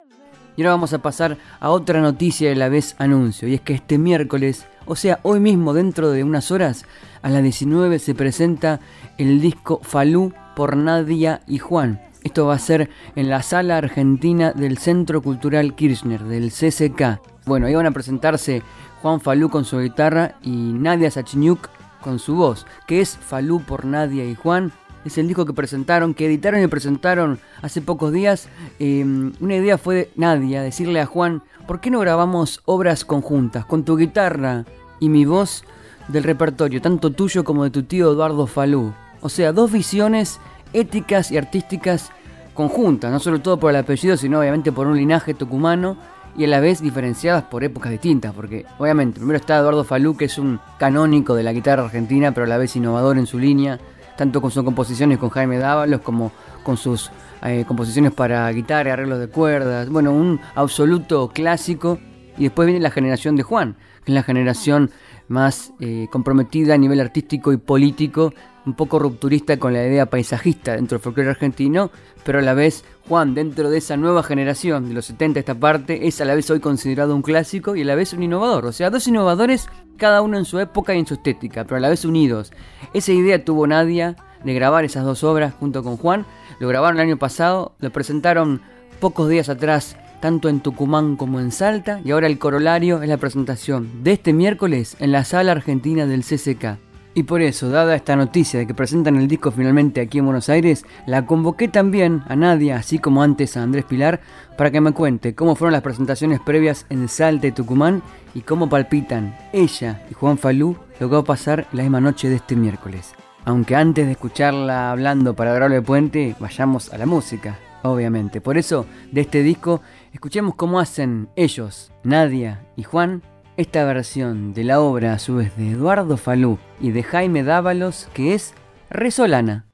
Y 0.56 0.62
ahora 0.62 0.72
vamos 0.72 0.94
a 0.94 1.02
pasar 1.02 1.36
a 1.60 1.68
otra 1.68 2.00
noticia 2.00 2.48
de 2.48 2.56
la 2.56 2.70
vez 2.70 2.96
anuncio, 2.98 3.46
y 3.46 3.54
es 3.54 3.60
que 3.60 3.74
este 3.74 3.98
miércoles, 3.98 4.66
o 4.86 4.96
sea, 4.96 5.20
hoy 5.22 5.38
mismo 5.38 5.74
dentro 5.74 6.10
de 6.10 6.24
unas 6.24 6.50
horas, 6.50 6.86
a 7.20 7.28
las 7.28 7.42
19 7.42 7.98
se 7.98 8.14
presenta 8.14 8.80
el 9.18 9.40
disco 9.42 9.80
Falú 9.82 10.32
por 10.54 10.76
Nadia 10.76 11.42
y 11.46 11.58
Juan. 11.58 12.00
Esto 12.26 12.46
va 12.46 12.54
a 12.54 12.58
ser 12.58 12.90
en 13.14 13.30
la 13.30 13.40
sala 13.40 13.76
argentina 13.76 14.50
del 14.50 14.78
Centro 14.78 15.22
Cultural 15.22 15.76
Kirchner, 15.76 16.24
del 16.24 16.50
CCK. 16.50 17.20
Bueno, 17.44 17.66
ahí 17.66 17.74
van 17.76 17.86
a 17.86 17.92
presentarse 17.92 18.64
Juan 19.00 19.20
Falú 19.20 19.48
con 19.48 19.64
su 19.64 19.78
guitarra 19.78 20.34
y 20.42 20.50
Nadia 20.50 21.08
Sachniuk 21.08 21.68
con 22.00 22.18
su 22.18 22.34
voz, 22.34 22.66
que 22.88 23.00
es 23.00 23.16
Falú 23.16 23.62
por 23.62 23.84
Nadia 23.84 24.24
y 24.24 24.34
Juan. 24.34 24.72
Es 25.04 25.18
el 25.18 25.28
disco 25.28 25.46
que 25.46 25.52
presentaron, 25.52 26.14
que 26.14 26.26
editaron 26.26 26.60
y 26.60 26.66
presentaron 26.66 27.38
hace 27.62 27.80
pocos 27.80 28.12
días. 28.12 28.48
Em, 28.80 29.32
una 29.38 29.54
idea 29.54 29.78
fue 29.78 29.94
de 29.94 30.10
Nadia 30.16 30.62
decirle 30.62 31.00
a 31.00 31.06
Juan, 31.06 31.44
¿por 31.68 31.78
qué 31.78 31.92
no 31.92 32.00
grabamos 32.00 32.60
obras 32.64 33.04
conjuntas 33.04 33.66
con 33.66 33.84
tu 33.84 33.96
guitarra 33.96 34.64
y 34.98 35.10
mi 35.10 35.26
voz 35.26 35.62
del 36.08 36.24
repertorio, 36.24 36.82
tanto 36.82 37.12
tuyo 37.12 37.44
como 37.44 37.62
de 37.62 37.70
tu 37.70 37.84
tío 37.84 38.10
Eduardo 38.10 38.48
Falú? 38.48 38.94
O 39.20 39.28
sea, 39.28 39.52
dos 39.52 39.70
visiones 39.70 40.40
éticas 40.72 41.30
y 41.30 41.36
artísticas 41.36 42.10
conjuntas, 42.54 43.12
no 43.12 43.20
solo 43.20 43.40
todo 43.40 43.58
por 43.58 43.70
el 43.70 43.76
apellido, 43.76 44.16
sino 44.16 44.40
obviamente 44.40 44.72
por 44.72 44.86
un 44.86 44.96
linaje 44.96 45.34
tucumano 45.34 45.96
y 46.36 46.44
a 46.44 46.48
la 46.48 46.60
vez 46.60 46.82
diferenciadas 46.82 47.44
por 47.44 47.64
épocas 47.64 47.92
distintas, 47.92 48.34
porque 48.34 48.66
obviamente 48.78 49.18
primero 49.18 49.38
está 49.38 49.58
Eduardo 49.58 49.84
Falú, 49.84 50.16
que 50.16 50.26
es 50.26 50.38
un 50.38 50.60
canónico 50.78 51.34
de 51.34 51.42
la 51.42 51.52
guitarra 51.52 51.84
argentina, 51.84 52.32
pero 52.32 52.44
a 52.44 52.48
la 52.48 52.58
vez 52.58 52.76
innovador 52.76 53.18
en 53.18 53.26
su 53.26 53.38
línea, 53.38 53.78
tanto 54.16 54.40
con 54.40 54.50
sus 54.50 54.64
composiciones 54.64 55.18
con 55.18 55.30
Jaime 55.30 55.58
Dávalos 55.58 56.00
como 56.00 56.32
con 56.62 56.76
sus 56.76 57.10
eh, 57.42 57.64
composiciones 57.66 58.12
para 58.12 58.50
guitarra, 58.50 58.94
arreglos 58.94 59.20
de 59.20 59.28
cuerdas, 59.28 59.88
bueno, 59.88 60.12
un 60.12 60.40
absoluto 60.54 61.28
clásico. 61.28 61.98
Y 62.38 62.44
después 62.44 62.66
viene 62.66 62.80
la 62.80 62.90
generación 62.90 63.34
de 63.36 63.42
Juan, 63.42 63.76
que 64.04 64.12
es 64.12 64.14
la 64.14 64.22
generación 64.22 64.90
más 65.28 65.72
eh, 65.80 66.06
comprometida 66.10 66.74
a 66.74 66.78
nivel 66.78 67.00
artístico 67.00 67.52
y 67.52 67.56
político, 67.56 68.34
un 68.66 68.74
poco 68.74 68.98
rupturista 68.98 69.58
con 69.58 69.72
la 69.72 69.86
idea 69.86 70.06
paisajista 70.06 70.72
dentro 70.72 70.98
del 70.98 71.02
folclore 71.02 71.30
argentino, 71.30 71.90
pero 72.24 72.40
a 72.40 72.42
la 72.42 72.54
vez 72.54 72.84
Juan, 73.08 73.34
dentro 73.34 73.70
de 73.70 73.78
esa 73.78 73.96
nueva 73.96 74.22
generación 74.22 74.88
de 74.88 74.94
los 74.94 75.06
70, 75.06 75.40
esta 75.40 75.54
parte, 75.54 76.08
es 76.08 76.20
a 76.20 76.24
la 76.24 76.34
vez 76.34 76.50
hoy 76.50 76.60
considerado 76.60 77.14
un 77.14 77.22
clásico 77.22 77.76
y 77.76 77.82
a 77.82 77.84
la 77.84 77.94
vez 77.94 78.12
un 78.12 78.24
innovador. 78.24 78.66
O 78.66 78.72
sea, 78.72 78.90
dos 78.90 79.06
innovadores, 79.06 79.68
cada 79.96 80.20
uno 80.22 80.36
en 80.36 80.44
su 80.44 80.58
época 80.58 80.94
y 80.94 80.98
en 80.98 81.06
su 81.06 81.14
estética, 81.14 81.64
pero 81.64 81.76
a 81.76 81.80
la 81.80 81.88
vez 81.88 82.04
unidos. 82.04 82.52
Esa 82.92 83.12
idea 83.12 83.44
tuvo 83.44 83.66
Nadia 83.66 84.16
de 84.44 84.54
grabar 84.54 84.84
esas 84.84 85.04
dos 85.04 85.22
obras 85.22 85.54
junto 85.54 85.84
con 85.84 85.96
Juan. 85.96 86.26
Lo 86.58 86.68
grabaron 86.68 86.98
el 86.98 87.06
año 87.06 87.16
pasado, 87.16 87.74
lo 87.78 87.90
presentaron 87.90 88.60
pocos 88.98 89.28
días 89.28 89.48
atrás 89.48 89.96
tanto 90.20 90.48
en 90.48 90.60
Tucumán 90.60 91.16
como 91.16 91.40
en 91.40 91.52
Salta, 91.52 92.00
y 92.02 92.10
ahora 92.10 92.26
el 92.26 92.38
corolario 92.38 93.02
es 93.02 93.08
la 93.08 93.18
presentación 93.18 94.02
de 94.02 94.12
este 94.12 94.32
miércoles 94.32 94.96
en 94.98 95.12
la 95.12 95.24
sala 95.24 95.52
argentina 95.52 96.06
del 96.06 96.24
CCK. 96.24 96.85
Y 97.16 97.22
por 97.22 97.40
eso, 97.40 97.70
dada 97.70 97.96
esta 97.96 98.14
noticia 98.14 98.60
de 98.60 98.66
que 98.66 98.74
presentan 98.74 99.16
el 99.16 99.26
disco 99.26 99.50
finalmente 99.50 100.02
aquí 100.02 100.18
en 100.18 100.26
Buenos 100.26 100.50
Aires, 100.50 100.84
la 101.06 101.24
convoqué 101.24 101.66
también 101.66 102.22
a 102.28 102.36
Nadia, 102.36 102.76
así 102.76 102.98
como 102.98 103.22
antes 103.22 103.56
a 103.56 103.62
Andrés 103.62 103.86
Pilar, 103.86 104.20
para 104.58 104.70
que 104.70 104.82
me 104.82 104.92
cuente 104.92 105.34
cómo 105.34 105.56
fueron 105.56 105.72
las 105.72 105.80
presentaciones 105.80 106.40
previas 106.40 106.84
en 106.90 107.08
Salta 107.08 107.46
y 107.46 107.52
Tucumán 107.52 108.02
y 108.34 108.42
cómo 108.42 108.68
palpitan 108.68 109.34
ella 109.54 110.02
y 110.10 110.12
Juan 110.12 110.36
Falú 110.36 110.76
lo 111.00 111.08
que 111.08 111.14
va 111.14 111.22
a 111.22 111.24
pasar 111.24 111.66
la 111.72 111.84
misma 111.84 112.02
noche 112.02 112.28
de 112.28 112.36
este 112.36 112.54
miércoles. 112.54 113.14
Aunque 113.46 113.76
antes 113.76 114.04
de 114.04 114.12
escucharla 114.12 114.90
hablando 114.90 115.34
para 115.34 115.54
Grable 115.54 115.80
Puente, 115.80 116.36
vayamos 116.38 116.92
a 116.92 116.98
la 116.98 117.06
música, 117.06 117.58
obviamente. 117.82 118.42
Por 118.42 118.58
eso, 118.58 118.84
de 119.10 119.22
este 119.22 119.42
disco, 119.42 119.80
escuchemos 120.12 120.54
cómo 120.54 120.80
hacen 120.80 121.30
ellos, 121.34 121.92
Nadia 122.04 122.66
y 122.76 122.82
Juan, 122.82 123.22
esta 123.56 123.84
versión 123.84 124.52
de 124.52 124.64
la 124.64 124.80
obra 124.80 125.14
a 125.14 125.18
su 125.18 125.36
vez 125.36 125.56
de 125.56 125.70
Eduardo 125.70 126.16
Falú 126.16 126.58
y 126.80 126.90
de 126.90 127.02
Jaime 127.02 127.42
Dávalos 127.42 128.08
que 128.12 128.34
es 128.34 128.54
Resolana. 128.90 129.66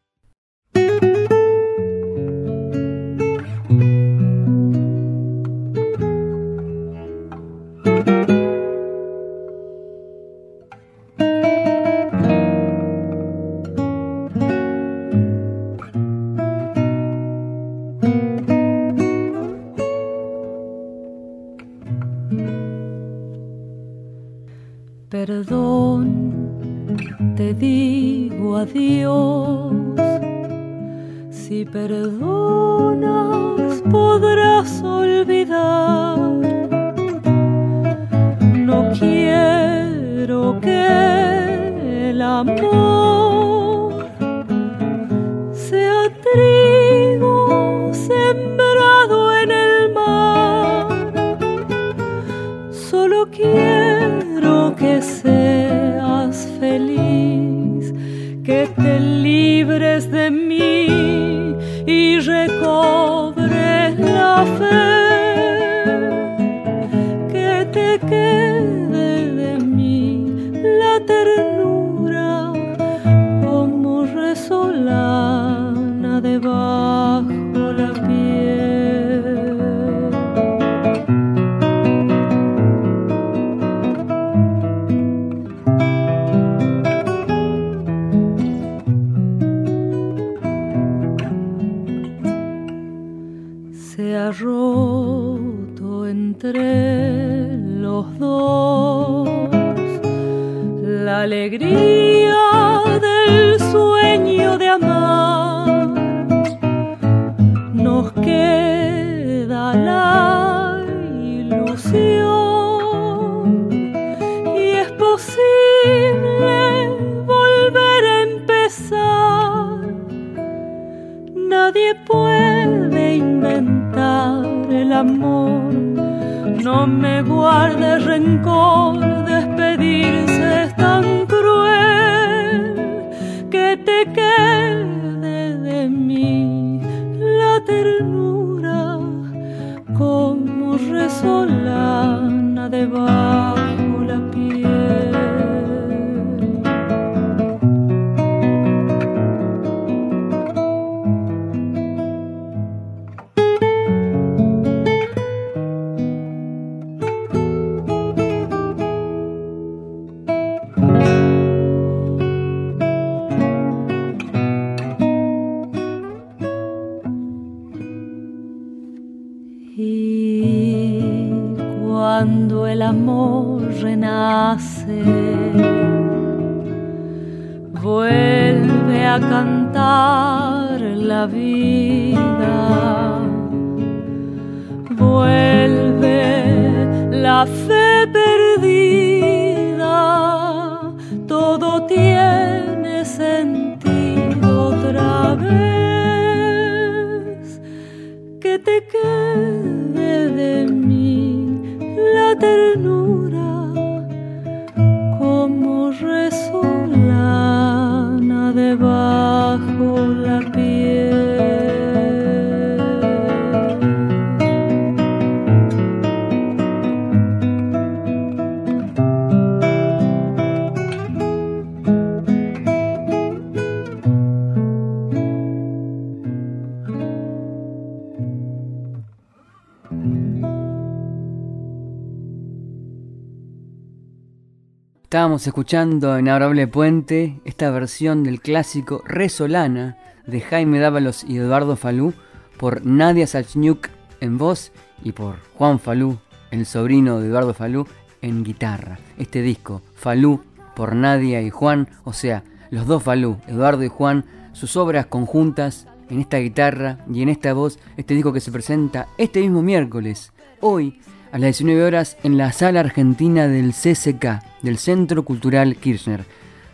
Estábamos 235.43 235.59
escuchando 235.59 236.17
en 236.19 236.29
Adorable 236.29 236.69
Puente 236.69 237.41
esta 237.45 237.69
versión 237.73 238.23
del 238.23 238.41
clásico 238.41 239.03
Resolana 239.05 239.99
de 240.25 240.41
Jaime 240.41 240.79
Dávalos 240.79 241.25
y 241.25 241.37
Eduardo 241.37 241.75
Falú 241.75 242.15
por 242.59 242.87
Nadia 242.87 243.27
Sachniuk 243.27 243.89
en 244.21 244.39
voz 244.39 244.71
y 245.03 245.11
por 245.11 245.39
Juan 245.55 245.81
Falú, 245.81 246.19
el 246.53 246.65
sobrino 246.65 247.19
de 247.19 247.27
Eduardo 247.27 247.55
Falú, 247.55 247.89
en 248.21 248.45
guitarra. 248.45 249.01
Este 249.19 249.43
disco, 249.43 249.83
Falú 249.97 250.45
por 250.77 250.95
Nadia 250.95 251.43
y 251.43 251.51
Juan, 251.51 251.89
o 252.05 252.13
sea, 252.13 252.45
los 252.71 252.87
dos 252.87 253.03
Falú, 253.03 253.39
Eduardo 253.49 253.83
y 253.83 253.89
Juan, 253.89 254.25
sus 254.53 254.77
obras 254.77 255.07
conjuntas 255.07 255.89
en 256.09 256.21
esta 256.21 256.39
guitarra 256.39 256.99
y 257.13 257.21
en 257.21 257.31
esta 257.31 257.53
voz, 257.53 257.81
este 257.97 258.15
disco 258.15 258.33
que 258.33 258.39
se 258.39 258.53
presenta 258.53 259.09
este 259.19 259.41
mismo 259.41 259.61
miércoles, 259.61 260.33
hoy 260.61 261.01
a 261.33 261.39
las 261.39 261.47
19 261.47 261.83
horas 261.83 262.19
en 262.23 262.37
la 262.37 262.53
sala 262.53 262.81
argentina 262.81 263.49
del 263.49 263.73
CCK, 263.73 264.43
del 264.61 264.77
Centro 264.77 265.25
Cultural 265.25 265.77
Kirchner. 265.77 266.27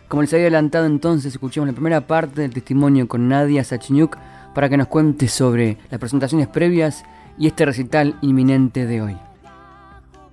Como 0.09 0.21
les 0.21 0.33
había 0.33 0.47
adelantado 0.47 0.85
entonces, 0.85 1.33
escuchamos 1.33 1.67
la 1.67 1.73
primera 1.73 2.01
parte 2.05 2.41
del 2.41 2.53
testimonio 2.53 3.07
con 3.07 3.29
Nadia 3.29 3.63
Sachniuk 3.63 4.17
para 4.53 4.67
que 4.67 4.75
nos 4.75 4.87
cuente 4.87 5.29
sobre 5.29 5.77
las 5.89 5.99
presentaciones 5.99 6.49
previas 6.49 7.05
y 7.37 7.47
este 7.47 7.63
recital 7.65 8.17
inminente 8.21 8.85
de 8.85 9.01
hoy. 9.01 9.17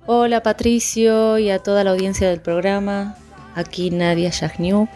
Hola 0.05 0.43
Patricio 0.43 1.37
y 1.37 1.49
a 1.49 1.59
toda 1.59 1.85
la 1.85 1.91
audiencia 1.91 2.29
del 2.29 2.41
programa, 2.41 3.15
aquí 3.55 3.91
Nadia 3.91 4.33
Sachniuk, 4.33 4.89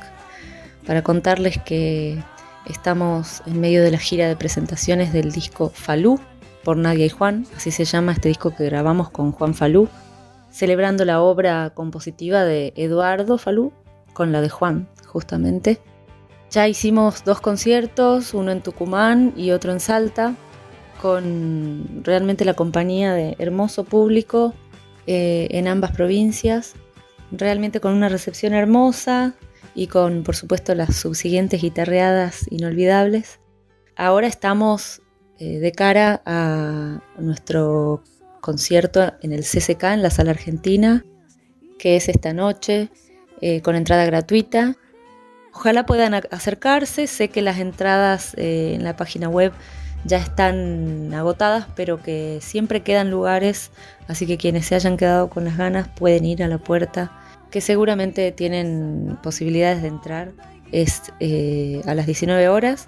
para 0.85 1.03
contarles 1.03 1.57
que 1.57 2.21
estamos 2.65 3.43
en 3.45 3.61
medio 3.61 3.81
de 3.81 3.91
la 3.91 3.97
gira 3.97 4.27
de 4.27 4.35
presentaciones 4.35 5.13
del 5.13 5.31
disco 5.31 5.71
Falú, 5.73 6.19
por 6.63 6.77
Nadia 6.77 7.05
y 7.05 7.09
Juan, 7.09 7.45
así 7.55 7.71
se 7.71 7.85
llama 7.85 8.13
este 8.13 8.29
disco 8.29 8.55
que 8.55 8.65
grabamos 8.65 9.09
con 9.09 9.31
Juan 9.31 9.53
Falú, 9.53 9.89
celebrando 10.51 11.05
la 11.05 11.21
obra 11.21 11.71
compositiva 11.73 12.43
de 12.43 12.73
Eduardo 12.75 13.37
Falú 13.37 13.73
con 14.13 14.31
la 14.31 14.41
de 14.41 14.49
Juan, 14.49 14.87
justamente. 15.05 15.79
Ya 16.49 16.67
hicimos 16.67 17.23
dos 17.23 17.39
conciertos, 17.39 18.33
uno 18.33 18.51
en 18.51 18.61
Tucumán 18.61 19.33
y 19.37 19.51
otro 19.51 19.71
en 19.71 19.79
Salta, 19.79 20.35
con 21.01 22.01
realmente 22.03 22.45
la 22.45 22.53
compañía 22.53 23.13
de 23.13 23.35
hermoso 23.39 23.85
público 23.85 24.53
eh, 25.07 25.47
en 25.51 25.67
ambas 25.67 25.91
provincias, 25.91 26.73
realmente 27.31 27.79
con 27.79 27.93
una 27.93 28.09
recepción 28.09 28.53
hermosa 28.53 29.33
y 29.73 29.87
con, 29.87 30.23
por 30.23 30.35
supuesto, 30.35 30.75
las 30.75 30.95
subsiguientes 30.97 31.61
guitarreadas 31.61 32.45
inolvidables. 32.51 33.39
Ahora 33.95 34.27
estamos 34.27 35.00
eh, 35.43 35.57
de 35.57 35.71
cara 35.71 36.21
a 36.23 37.01
nuestro 37.17 38.03
concierto 38.41 39.13
en 39.23 39.33
el 39.33 39.41
CCK, 39.41 39.85
en 39.85 40.03
la 40.03 40.11
sala 40.11 40.29
argentina, 40.29 41.03
que 41.79 41.95
es 41.95 42.09
esta 42.09 42.31
noche, 42.31 42.91
eh, 43.41 43.61
con 43.61 43.75
entrada 43.75 44.05
gratuita. 44.05 44.75
Ojalá 45.51 45.87
puedan 45.87 46.13
acercarse, 46.13 47.07
sé 47.07 47.29
que 47.29 47.41
las 47.41 47.57
entradas 47.57 48.35
eh, 48.37 48.73
en 48.75 48.83
la 48.83 48.95
página 48.95 49.29
web 49.29 49.51
ya 50.05 50.17
están 50.17 51.11
agotadas, 51.15 51.65
pero 51.75 52.03
que 52.03 52.37
siempre 52.39 52.83
quedan 52.83 53.09
lugares, 53.09 53.71
así 54.07 54.27
que 54.27 54.37
quienes 54.37 54.67
se 54.67 54.75
hayan 54.75 54.95
quedado 54.95 55.31
con 55.31 55.45
las 55.45 55.57
ganas 55.57 55.87
pueden 55.87 56.23
ir 56.23 56.43
a 56.43 56.47
la 56.47 56.59
puerta, 56.59 57.19
que 57.49 57.61
seguramente 57.61 58.31
tienen 58.31 59.17
posibilidades 59.23 59.81
de 59.81 59.87
entrar. 59.87 60.33
Es 60.71 61.11
a 61.87 61.95
las 61.95 62.05
19 62.05 62.47
horas 62.47 62.87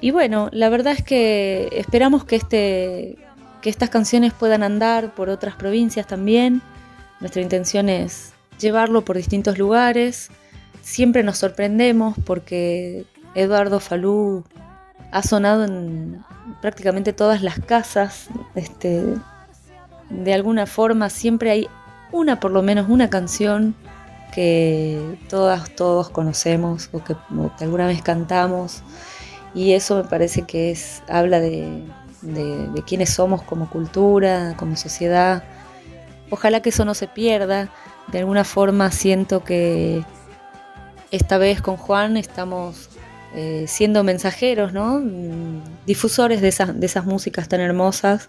y 0.00 0.10
bueno, 0.10 0.48
la 0.52 0.68
verdad 0.68 0.92
es 0.92 1.02
que 1.02 1.68
esperamos 1.72 2.24
que, 2.24 2.36
este, 2.36 3.16
que 3.62 3.70
estas 3.70 3.90
canciones 3.90 4.32
puedan 4.32 4.62
andar 4.62 5.14
por 5.14 5.28
otras 5.28 5.56
provincias 5.56 6.06
también. 6.06 6.60
Nuestra 7.20 7.40
intención 7.40 7.88
es 7.88 8.32
llevarlo 8.58 9.04
por 9.04 9.16
distintos 9.16 9.58
lugares. 9.58 10.30
Siempre 10.82 11.22
nos 11.22 11.38
sorprendemos 11.38 12.14
porque 12.24 13.06
Eduardo 13.34 13.80
Falú 13.80 14.44
ha 15.12 15.22
sonado 15.22 15.64
en 15.64 16.22
prácticamente 16.60 17.14
todas 17.14 17.42
las 17.42 17.58
casas. 17.58 18.28
Este, 18.54 19.02
de 20.10 20.34
alguna 20.34 20.66
forma 20.66 21.08
siempre 21.08 21.50
hay 21.50 21.68
una, 22.12 22.38
por 22.38 22.50
lo 22.50 22.62
menos 22.62 22.88
una 22.90 23.08
canción 23.08 23.74
que 24.34 25.18
todas, 25.30 25.74
todos 25.74 26.10
conocemos 26.10 26.90
o 26.92 27.02
que, 27.02 27.14
o 27.14 27.50
que 27.56 27.64
alguna 27.64 27.86
vez 27.86 28.02
cantamos 28.02 28.82
y 29.56 29.72
eso 29.72 29.96
me 29.96 30.04
parece 30.04 30.42
que 30.42 30.70
es, 30.70 31.02
habla 31.08 31.40
de, 31.40 31.82
de, 32.20 32.82
quiénes 32.86 33.08
somos 33.08 33.42
como 33.42 33.70
cultura, 33.70 34.54
como 34.58 34.76
sociedad. 34.76 35.44
Ojalá 36.28 36.60
que 36.60 36.68
eso 36.68 36.84
no 36.84 36.92
se 36.92 37.08
pierda. 37.08 37.70
De 38.08 38.18
alguna 38.18 38.44
forma 38.44 38.90
siento 38.90 39.44
que 39.44 40.04
esta 41.10 41.38
vez 41.38 41.62
con 41.62 41.78
Juan 41.78 42.18
estamos 42.18 42.90
eh, 43.34 43.64
siendo 43.66 44.04
mensajeros, 44.04 44.74
¿no? 44.74 45.02
difusores 45.86 46.42
de 46.42 46.48
esas, 46.48 46.78
de 46.78 46.84
esas 46.84 47.06
músicas 47.06 47.48
tan 47.48 47.60
hermosas. 47.60 48.28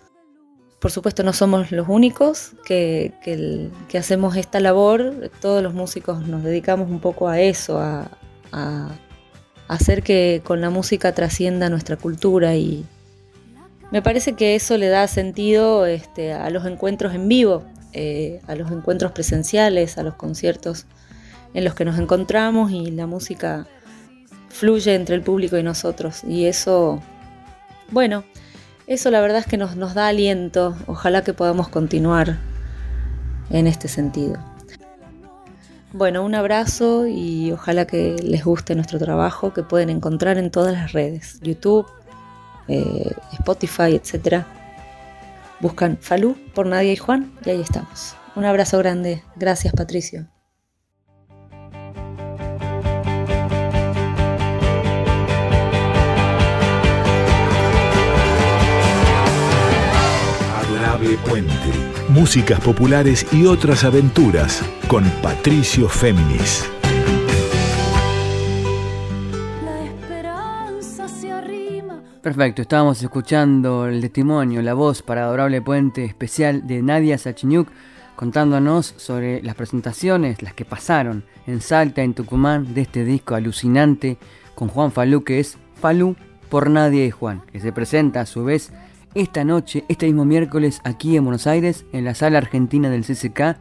Por 0.79 0.91
supuesto 0.91 1.23
no 1.23 1.33
somos 1.33 1.73
los 1.73 1.89
únicos 1.89 2.53
que, 2.63 3.11
que, 3.21 3.97
hacemos 3.97 4.37
esta 4.37 4.61
labor, 4.61 5.29
todos 5.41 5.61
los 5.61 5.73
músicos 5.73 6.25
nos 6.25 6.41
dedicamos 6.41 6.89
un 6.89 7.01
poco 7.01 7.27
a 7.27 7.41
eso, 7.41 7.81
a 7.81 8.97
hacer 9.67 10.03
que 10.03 10.41
con 10.43 10.61
la 10.61 10.69
música 10.69 11.13
trascienda 11.13 11.69
nuestra 11.69 11.97
cultura 11.97 12.55
y 12.55 12.85
me 13.91 14.01
parece 14.01 14.33
que 14.33 14.55
eso 14.55 14.77
le 14.77 14.87
da 14.87 15.07
sentido 15.07 15.85
este, 15.85 16.33
a 16.33 16.49
los 16.49 16.65
encuentros 16.65 17.13
en 17.13 17.27
vivo, 17.27 17.63
eh, 17.93 18.41
a 18.47 18.55
los 18.55 18.71
encuentros 18.71 19.11
presenciales, 19.11 19.97
a 19.97 20.03
los 20.03 20.15
conciertos 20.15 20.85
en 21.53 21.63
los 21.63 21.73
que 21.73 21.85
nos 21.85 21.97
encontramos 21.97 22.71
y 22.71 22.91
la 22.91 23.07
música 23.07 23.65
fluye 24.49 24.93
entre 24.95 25.15
el 25.15 25.21
público 25.21 25.57
y 25.57 25.63
nosotros 25.63 26.23
y 26.23 26.45
eso, 26.45 27.01
bueno, 27.89 28.23
eso 28.87 29.11
la 29.11 29.21
verdad 29.21 29.39
es 29.39 29.45
que 29.45 29.57
nos, 29.57 29.75
nos 29.75 29.93
da 29.93 30.07
aliento, 30.07 30.75
ojalá 30.87 31.23
que 31.23 31.33
podamos 31.33 31.69
continuar 31.69 32.37
en 33.49 33.67
este 33.67 33.87
sentido. 33.87 34.56
Bueno, 35.97 36.23
un 36.23 36.35
abrazo 36.35 37.07
y 37.07 37.51
ojalá 37.51 37.87
que 37.87 38.17
les 38.21 38.45
guste 38.45 38.75
nuestro 38.75 38.99
trabajo 38.99 39.51
que 39.51 39.63
pueden 39.63 39.89
encontrar 39.89 40.37
en 40.37 40.51
todas 40.51 40.71
las 40.71 40.91
redes, 40.91 41.39
YouTube, 41.41 41.87
eh, 42.67 43.15
Spotify, 43.33 43.95
etc. 43.95 44.43
Buscan 45.59 45.97
Falú 45.99 46.37
por 46.53 46.67
Nadia 46.67 46.93
y 46.93 46.97
Juan 46.97 47.33
y 47.43 47.49
ahí 47.49 47.61
estamos. 47.61 48.15
Un 48.35 48.45
abrazo 48.45 48.77
grande. 48.77 49.23
Gracias 49.37 49.73
Patricio. 49.73 50.27
Puente 61.25 61.96
músicas 62.17 62.59
populares 62.61 63.27
y 63.31 63.45
otras 63.45 63.83
aventuras 63.83 64.63
con 64.87 65.03
Patricio 65.21 65.87
Féminis. 65.87 66.67
Perfecto, 72.23 72.63
estábamos 72.63 73.03
escuchando 73.03 73.85
el 73.85 74.01
testimonio, 74.01 74.63
la 74.63 74.73
voz 74.73 75.03
para 75.03 75.25
Adorable 75.25 75.61
Puente 75.61 76.05
especial 76.05 76.65
de 76.65 76.81
Nadia 76.81 77.19
Sachiniuk 77.19 77.69
contándonos 78.15 78.95
sobre 78.97 79.43
las 79.43 79.53
presentaciones, 79.53 80.41
las 80.41 80.55
que 80.55 80.65
pasaron 80.65 81.23
en 81.45 81.61
Salta, 81.61 82.01
en 82.01 82.15
Tucumán, 82.15 82.73
de 82.73 82.81
este 82.81 83.05
disco 83.05 83.35
alucinante 83.35 84.17
con 84.55 84.69
Juan 84.69 84.91
Falú, 84.91 85.23
que 85.23 85.39
es 85.39 85.59
Falú 85.79 86.15
por 86.49 86.71
Nadia 86.71 87.05
y 87.05 87.11
Juan, 87.11 87.43
que 87.51 87.59
se 87.59 87.71
presenta 87.71 88.21
a 88.21 88.25
su 88.25 88.43
vez 88.43 88.73
esta 89.17 89.43
noche, 89.43 89.83
este 89.87 90.05
mismo 90.05 90.25
miércoles, 90.25 90.79
aquí 90.83 91.17
en 91.17 91.23
Buenos 91.23 91.47
Aires, 91.47 91.85
en 91.91 92.05
la 92.05 92.13
sala 92.13 92.37
argentina 92.37 92.87
del 92.91 93.03
CCK, 93.03 93.57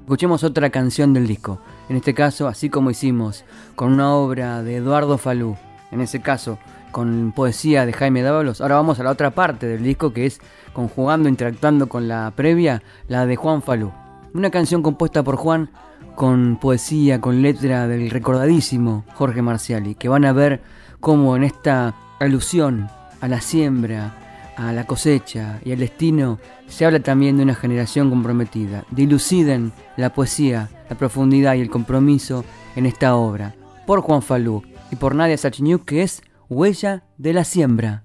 escuchemos 0.00 0.42
otra 0.42 0.70
canción 0.70 1.12
del 1.12 1.28
disco. 1.28 1.60
En 1.88 1.94
este 1.94 2.12
caso, 2.12 2.48
así 2.48 2.70
como 2.70 2.90
hicimos 2.90 3.44
con 3.76 3.92
una 3.92 4.12
obra 4.12 4.64
de 4.64 4.76
Eduardo 4.76 5.16
Falú, 5.16 5.56
en 5.92 6.00
ese 6.00 6.20
caso 6.20 6.58
con 6.90 7.32
poesía 7.36 7.86
de 7.86 7.92
Jaime 7.92 8.22
Dávalos, 8.22 8.60
ahora 8.60 8.74
vamos 8.74 8.98
a 8.98 9.04
la 9.04 9.10
otra 9.10 9.30
parte 9.30 9.68
del 9.68 9.84
disco 9.84 10.12
que 10.12 10.26
es 10.26 10.40
conjugando, 10.72 11.28
interactuando 11.28 11.88
con 11.88 12.08
la 12.08 12.32
previa, 12.34 12.82
la 13.06 13.26
de 13.26 13.36
Juan 13.36 13.62
Falú. 13.62 13.92
Una 14.34 14.50
canción 14.50 14.82
compuesta 14.82 15.22
por 15.22 15.36
Juan 15.36 15.70
con 16.16 16.58
poesía, 16.60 17.20
con 17.20 17.42
letra 17.42 17.86
del 17.86 18.10
recordadísimo 18.10 19.04
Jorge 19.14 19.40
Marciali, 19.40 19.94
que 19.94 20.08
van 20.08 20.24
a 20.24 20.32
ver 20.32 20.62
cómo 20.98 21.36
en 21.36 21.44
esta 21.44 21.94
alusión 22.18 22.88
a 23.20 23.28
la 23.28 23.40
siembra, 23.40 24.25
a 24.56 24.72
la 24.72 24.84
cosecha 24.84 25.60
y 25.64 25.72
al 25.72 25.78
destino, 25.78 26.38
se 26.66 26.84
habla 26.84 27.00
también 27.00 27.36
de 27.36 27.42
una 27.42 27.54
generación 27.54 28.10
comprometida. 28.10 28.84
Diluciden 28.90 29.72
la 29.96 30.12
poesía, 30.12 30.70
la 30.88 30.96
profundidad 30.96 31.54
y 31.54 31.60
el 31.60 31.70
compromiso 31.70 32.44
en 32.74 32.86
esta 32.86 33.16
obra, 33.16 33.54
por 33.86 34.00
Juan 34.00 34.22
Falú 34.22 34.62
y 34.90 34.96
por 34.96 35.14
Nadia 35.14 35.36
Sachniuk, 35.36 35.84
que 35.84 36.02
es 36.02 36.22
Huella 36.48 37.04
de 37.18 37.32
la 37.32 37.44
Siembra. 37.44 38.04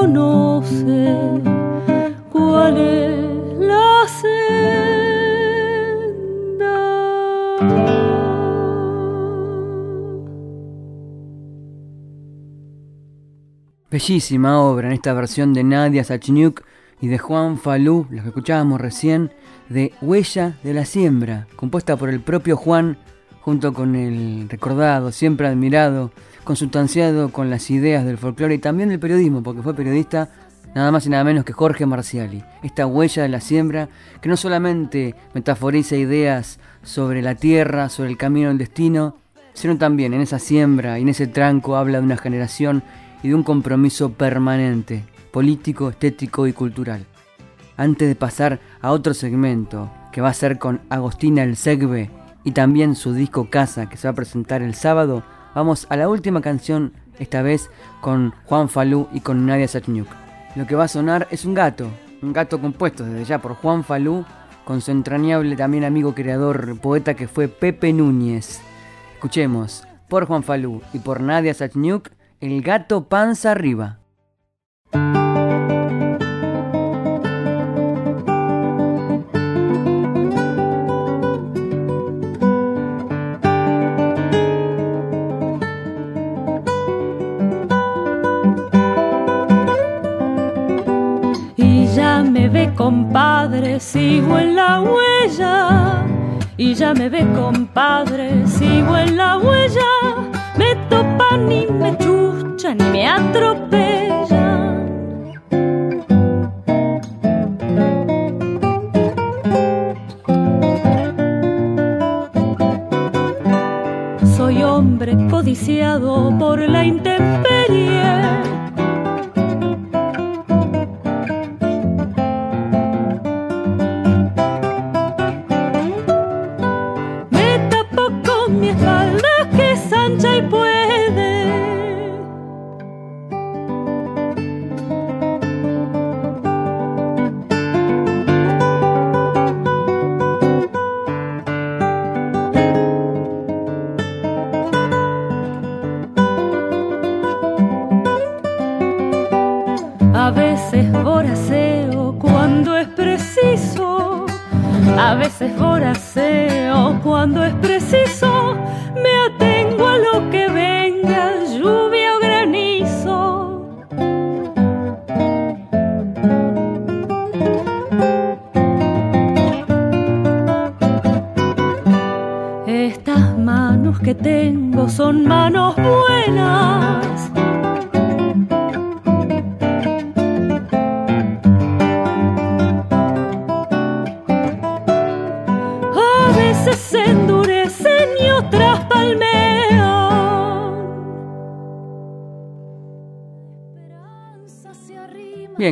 Conoce 0.00 1.14
cuál 2.30 2.76
es 2.76 3.58
la 3.58 4.06
senda. 4.20 4.36
Bellísima 13.90 14.60
obra 14.60 14.88
en 14.88 14.92
esta 14.94 15.12
versión 15.14 15.54
de 15.54 15.64
Nadia 15.64 16.04
Sachniuk 16.04 16.62
y 17.00 17.08
de 17.08 17.18
Juan 17.18 17.58
Falú, 17.58 18.06
la 18.10 18.22
que 18.22 18.28
escuchábamos 18.28 18.80
recién, 18.80 19.32
de 19.68 19.92
Huella 20.00 20.58
de 20.62 20.74
la 20.74 20.84
Siembra, 20.84 21.46
compuesta 21.56 21.96
por 21.96 22.10
el 22.10 22.20
propio 22.20 22.56
Juan 22.56 22.98
junto 23.40 23.72
con 23.72 23.94
el 23.96 24.48
recordado, 24.48 25.12
siempre 25.12 25.46
admirado, 25.46 26.10
consustanciado 26.46 27.30
con 27.30 27.50
las 27.50 27.70
ideas 27.70 28.06
del 28.06 28.16
folclore 28.16 28.54
y 28.54 28.58
también 28.58 28.88
del 28.88 29.00
periodismo, 29.00 29.42
porque 29.42 29.62
fue 29.62 29.74
periodista 29.74 30.30
nada 30.74 30.92
más 30.92 31.04
y 31.04 31.10
nada 31.10 31.24
menos 31.24 31.44
que 31.44 31.52
Jorge 31.52 31.84
Marciali. 31.86 32.44
Esta 32.62 32.86
huella 32.86 33.24
de 33.24 33.28
la 33.28 33.40
siembra 33.40 33.88
que 34.22 34.28
no 34.28 34.36
solamente 34.36 35.14
metaforiza 35.34 35.96
ideas 35.96 36.60
sobre 36.82 37.20
la 37.20 37.34
tierra, 37.34 37.88
sobre 37.88 38.10
el 38.10 38.16
camino 38.16 38.48
del 38.48 38.58
destino, 38.58 39.16
sino 39.54 39.76
también 39.76 40.14
en 40.14 40.20
esa 40.20 40.38
siembra 40.38 40.98
y 40.98 41.02
en 41.02 41.08
ese 41.08 41.26
tranco 41.26 41.76
habla 41.76 41.98
de 41.98 42.04
una 42.04 42.16
generación 42.16 42.82
y 43.22 43.28
de 43.28 43.34
un 43.34 43.42
compromiso 43.42 44.12
permanente, 44.12 45.04
político, 45.32 45.90
estético 45.90 46.46
y 46.46 46.52
cultural. 46.52 47.06
Antes 47.76 48.06
de 48.06 48.14
pasar 48.14 48.60
a 48.80 48.92
otro 48.92 49.14
segmento, 49.14 49.90
que 50.12 50.20
va 50.20 50.28
a 50.28 50.34
ser 50.34 50.58
con 50.58 50.80
Agostina 50.90 51.42
El 51.42 51.56
Segbe 51.56 52.08
y 52.44 52.52
también 52.52 52.94
su 52.94 53.12
disco 53.14 53.50
Casa, 53.50 53.88
que 53.88 53.96
se 53.96 54.06
va 54.06 54.12
a 54.12 54.14
presentar 54.14 54.62
el 54.62 54.74
sábado, 54.74 55.24
vamos 55.56 55.86
a 55.88 55.96
la 55.96 56.06
última 56.10 56.42
canción, 56.42 56.92
esta 57.18 57.40
vez 57.40 57.70
con 58.02 58.34
Juan 58.44 58.68
Falú 58.68 59.08
y 59.14 59.20
con 59.20 59.46
Nadia 59.46 59.66
Sachniuk. 59.66 60.06
Lo 60.54 60.66
que 60.66 60.74
va 60.74 60.84
a 60.84 60.88
sonar 60.88 61.26
es 61.30 61.46
un 61.46 61.54
gato, 61.54 61.88
un 62.20 62.34
gato 62.34 62.60
compuesto 62.60 63.04
desde 63.04 63.24
ya 63.24 63.38
por 63.40 63.54
Juan 63.54 63.82
Falú, 63.82 64.26
con 64.66 64.82
su 64.82 64.90
entrañable 64.90 65.56
también 65.56 65.84
amigo 65.84 66.14
creador, 66.14 66.78
poeta 66.78 67.14
que 67.14 67.26
fue 67.26 67.48
Pepe 67.48 67.94
Núñez. 67.94 68.60
Escuchemos, 69.14 69.84
por 70.10 70.26
Juan 70.26 70.42
Falú 70.42 70.82
y 70.92 70.98
por 70.98 71.22
Nadia 71.22 71.54
Sachniuk, 71.54 72.10
El 72.38 72.60
gato 72.60 73.08
panza 73.08 73.52
arriba. 73.52 74.00
Compadre, 92.76 93.80
sigo 93.80 94.38
en 94.38 94.54
la 94.54 94.80
huella. 94.80 96.06
Y 96.56 96.74
ya 96.74 96.94
me 96.94 97.08
ve 97.08 97.26
compadre, 97.34 98.46
sigo 98.46 98.96
en 98.96 99.16
la 99.16 99.38
huella. 99.38 99.85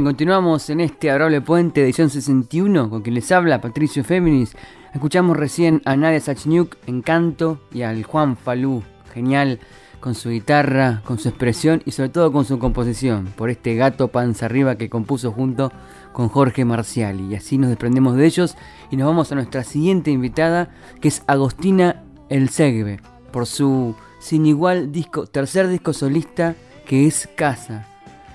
Continuamos 0.02 0.70
en 0.70 0.80
este 0.80 1.08
adorable 1.08 1.40
puente 1.40 1.82
edición 1.82 2.10
61 2.10 2.90
con 2.90 3.02
quien 3.02 3.14
les 3.14 3.30
habla 3.30 3.60
Patricio 3.60 4.02
Féminis. 4.02 4.56
Escuchamos 4.92 5.36
recién 5.36 5.82
a 5.84 5.94
Nadia 5.94 6.18
Sachniuk 6.18 6.76
en 6.86 7.00
canto 7.00 7.60
y 7.72 7.82
al 7.82 8.02
Juan 8.02 8.36
Falú, 8.36 8.82
genial 9.12 9.60
con 10.00 10.16
su 10.16 10.30
guitarra, 10.30 11.00
con 11.04 11.18
su 11.18 11.28
expresión 11.28 11.80
y 11.84 11.92
sobre 11.92 12.08
todo 12.08 12.32
con 12.32 12.44
su 12.44 12.58
composición, 12.58 13.32
por 13.36 13.50
este 13.50 13.76
gato 13.76 14.08
panza 14.08 14.46
arriba 14.46 14.74
que 14.76 14.90
compuso 14.90 15.30
junto 15.30 15.70
con 16.12 16.28
Jorge 16.28 16.64
Marciali. 16.64 17.28
Y 17.28 17.36
así 17.36 17.56
nos 17.56 17.68
desprendemos 17.68 18.16
de 18.16 18.26
ellos 18.26 18.56
y 18.90 18.96
nos 18.96 19.06
vamos 19.06 19.30
a 19.30 19.36
nuestra 19.36 19.62
siguiente 19.62 20.10
invitada, 20.10 20.70
que 21.00 21.08
es 21.08 21.22
Agostina 21.28 22.02
El 22.28 22.48
Segbe, 22.48 22.98
por 23.30 23.46
su 23.46 23.94
sin 24.18 24.46
igual 24.46 24.90
disco, 24.90 25.26
tercer 25.26 25.68
disco 25.68 25.92
solista 25.92 26.56
que 26.84 27.06
es 27.06 27.28
Casa 27.36 27.93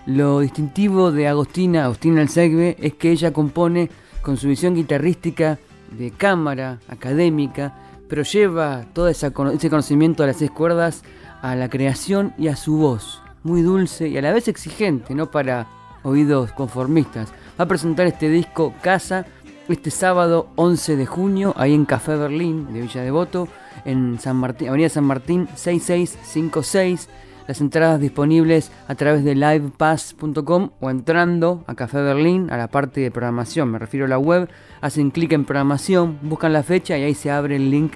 lo 0.09 0.39
distintivo 0.39 1.11
de 1.11 1.27
Agostina, 1.27 1.85
Agostina 1.85 2.21
Alzegbe, 2.21 2.75
es 2.79 2.95
que 2.95 3.11
ella 3.11 3.31
compone 3.31 3.89
con 4.23 4.37
su 4.37 4.47
visión 4.47 4.73
guitarrística 4.73 5.59
de 5.91 6.09
cámara, 6.09 6.79
académica, 6.87 7.75
pero 8.07 8.23
lleva 8.23 8.85
todo 8.93 9.07
ese 9.07 9.31
conocimiento 9.31 10.23
de 10.23 10.27
las 10.27 10.37
seis 10.37 10.49
cuerdas 10.49 11.03
a 11.43 11.55
la 11.55 11.69
creación 11.69 12.33
y 12.39 12.47
a 12.47 12.55
su 12.55 12.77
voz, 12.77 13.21
muy 13.43 13.61
dulce 13.61 14.07
y 14.07 14.17
a 14.17 14.21
la 14.21 14.33
vez 14.33 14.47
exigente, 14.47 15.13
no 15.13 15.29
para 15.29 15.67
oídos 16.01 16.51
conformistas. 16.53 17.29
Va 17.59 17.65
a 17.65 17.67
presentar 17.67 18.07
este 18.07 18.29
disco 18.29 18.73
Casa 18.81 19.27
este 19.67 19.91
sábado 19.91 20.49
11 20.55 20.95
de 20.95 21.05
junio, 21.05 21.53
ahí 21.55 21.75
en 21.75 21.85
Café 21.85 22.15
Berlín 22.15 22.73
de 22.73 22.81
Villa 22.81 23.03
Devoto, 23.03 23.47
en 23.85 24.19
San 24.19 24.37
Martín, 24.37 24.69
Avenida 24.69 24.89
San 24.89 25.03
Martín 25.03 25.47
6656. 25.53 27.07
Las 27.49 27.61
entradas 27.61 27.99
disponibles 27.99 28.71
a 28.87 28.93
través 28.93 29.23
de 29.23 29.33
livepass.com 29.33 30.69
o 30.79 30.89
entrando 30.91 31.63
a 31.65 31.73
Café 31.73 31.99
Berlín 31.99 32.51
a 32.51 32.57
la 32.57 32.67
parte 32.67 33.01
de 33.01 33.09
programación, 33.09 33.71
me 33.71 33.79
refiero 33.79 34.05
a 34.05 34.09
la 34.09 34.19
web, 34.19 34.47
hacen 34.81 35.09
clic 35.09 35.31
en 35.31 35.45
programación, 35.45 36.19
buscan 36.21 36.53
la 36.53 36.61
fecha 36.61 36.95
y 36.95 37.05
ahí 37.05 37.15
se 37.15 37.31
abre 37.31 37.55
el 37.55 37.71
link 37.71 37.93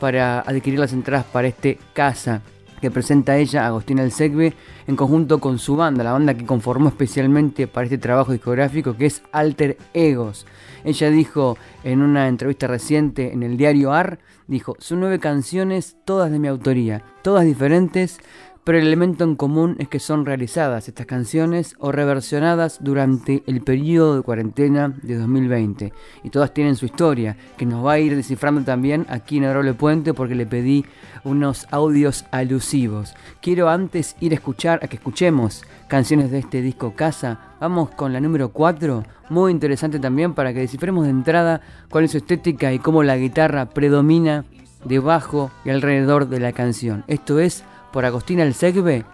para 0.00 0.40
adquirir 0.40 0.78
las 0.78 0.94
entradas 0.94 1.26
para 1.26 1.48
este 1.48 1.78
casa 1.92 2.40
que 2.80 2.90
presenta 2.90 3.36
ella, 3.36 3.66
Agostina 3.66 4.02
El 4.02 4.10
Segbe, 4.10 4.54
en 4.86 4.96
conjunto 4.96 5.38
con 5.38 5.58
su 5.58 5.76
banda, 5.76 6.04
la 6.04 6.12
banda 6.12 6.34
que 6.34 6.46
conformó 6.46 6.88
especialmente 6.88 7.66
para 7.66 7.84
este 7.84 7.98
trabajo 7.98 8.32
discográfico 8.32 8.96
que 8.96 9.06
es 9.06 9.22
Alter 9.32 9.76
Egos. 9.92 10.46
Ella 10.84 11.10
dijo 11.10 11.56
en 11.82 12.02
una 12.02 12.28
entrevista 12.28 12.66
reciente 12.66 13.32
en 13.32 13.42
el 13.42 13.56
diario 13.56 13.92
AR, 13.92 14.18
dijo, 14.46 14.76
son 14.78 15.00
nueve 15.00 15.18
canciones, 15.18 15.96
todas 16.04 16.30
de 16.30 16.38
mi 16.38 16.48
autoría, 16.48 17.02
todas 17.22 17.46
diferentes, 17.46 18.20
pero 18.64 18.78
el 18.78 18.86
elemento 18.86 19.24
en 19.24 19.36
común 19.36 19.76
es 19.78 19.88
que 19.88 20.00
son 20.00 20.24
realizadas 20.24 20.88
estas 20.88 21.06
canciones 21.06 21.76
o 21.78 21.92
reversionadas 21.92 22.78
durante 22.80 23.44
el 23.46 23.60
periodo 23.60 24.16
de 24.16 24.22
cuarentena 24.22 24.94
de 25.02 25.16
2020 25.16 25.92
y 26.22 26.30
todas 26.30 26.54
tienen 26.54 26.74
su 26.76 26.86
historia 26.86 27.36
que 27.58 27.66
nos 27.66 27.84
va 27.84 27.92
a 27.92 27.98
ir 27.98 28.16
descifrando 28.16 28.62
también 28.62 29.06
aquí 29.10 29.36
en 29.36 29.44
Adorable 29.44 29.74
Puente 29.74 30.14
porque 30.14 30.34
le 30.34 30.46
pedí 30.46 30.84
unos 31.24 31.66
audios 31.70 32.24
alusivos. 32.30 33.14
Quiero 33.42 33.68
antes 33.68 34.16
ir 34.20 34.32
a 34.32 34.36
escuchar, 34.36 34.80
a 34.82 34.88
que 34.88 34.96
escuchemos 34.96 35.64
canciones 35.88 36.30
de 36.30 36.38
este 36.38 36.62
disco 36.62 36.94
Casa. 36.96 37.54
Vamos 37.60 37.90
con 37.90 38.12
la 38.12 38.20
número 38.20 38.48
4, 38.48 39.04
muy 39.28 39.52
interesante 39.52 39.98
también 39.98 40.34
para 40.34 40.52
que 40.54 40.60
descifremos 40.60 41.04
de 41.04 41.10
entrada 41.10 41.60
cuál 41.90 42.04
es 42.04 42.12
su 42.12 42.18
estética 42.18 42.72
y 42.72 42.78
cómo 42.78 43.02
la 43.02 43.16
guitarra 43.16 43.66
predomina 43.66 44.44
debajo 44.84 45.50
y 45.64 45.70
alrededor 45.70 46.28
de 46.28 46.40
la 46.40 46.52
canción. 46.52 47.04
Esto 47.08 47.38
es 47.38 47.64
por 47.94 48.04
Agostina 48.04 48.42
El 48.42 48.54
Segbe, 48.54 49.04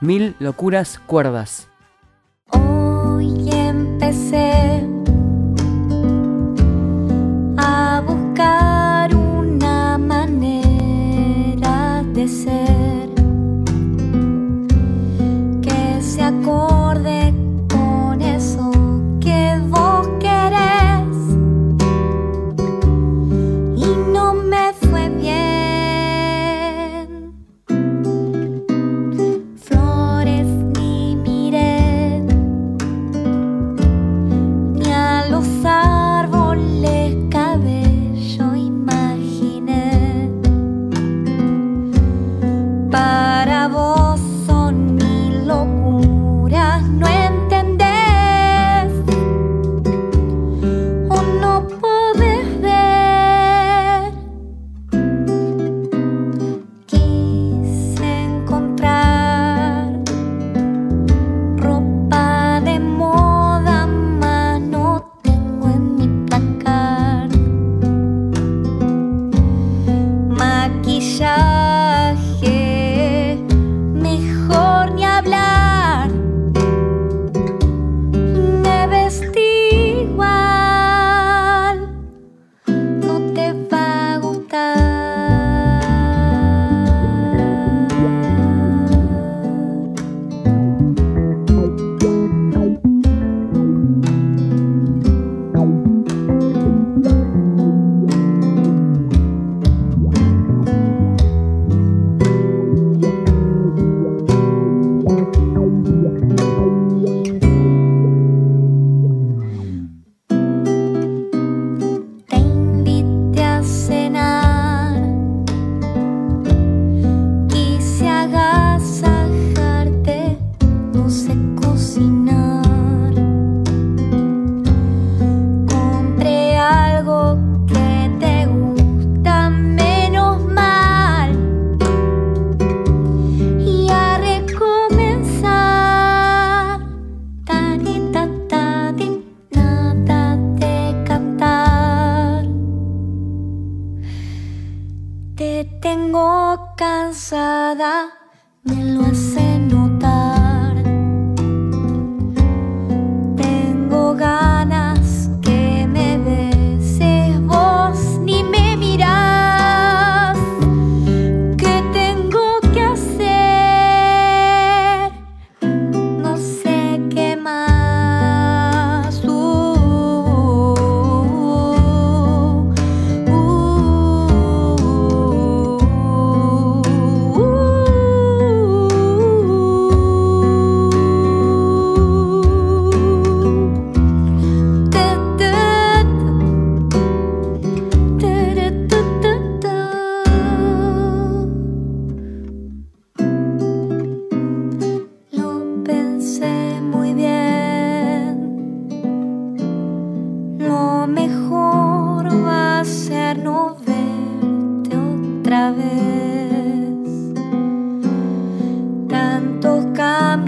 Mil 0.00 0.34
locuras 0.38 0.98
cuerdas. 0.98 1.68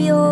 mobil 0.02 0.31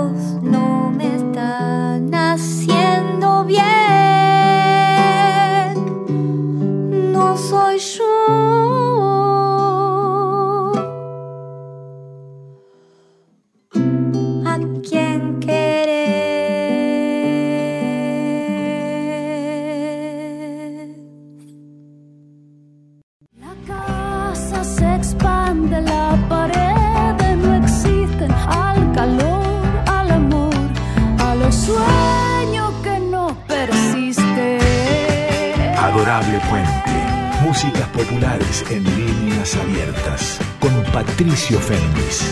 Patricio 41.30 41.60
Féminis. 41.60 42.28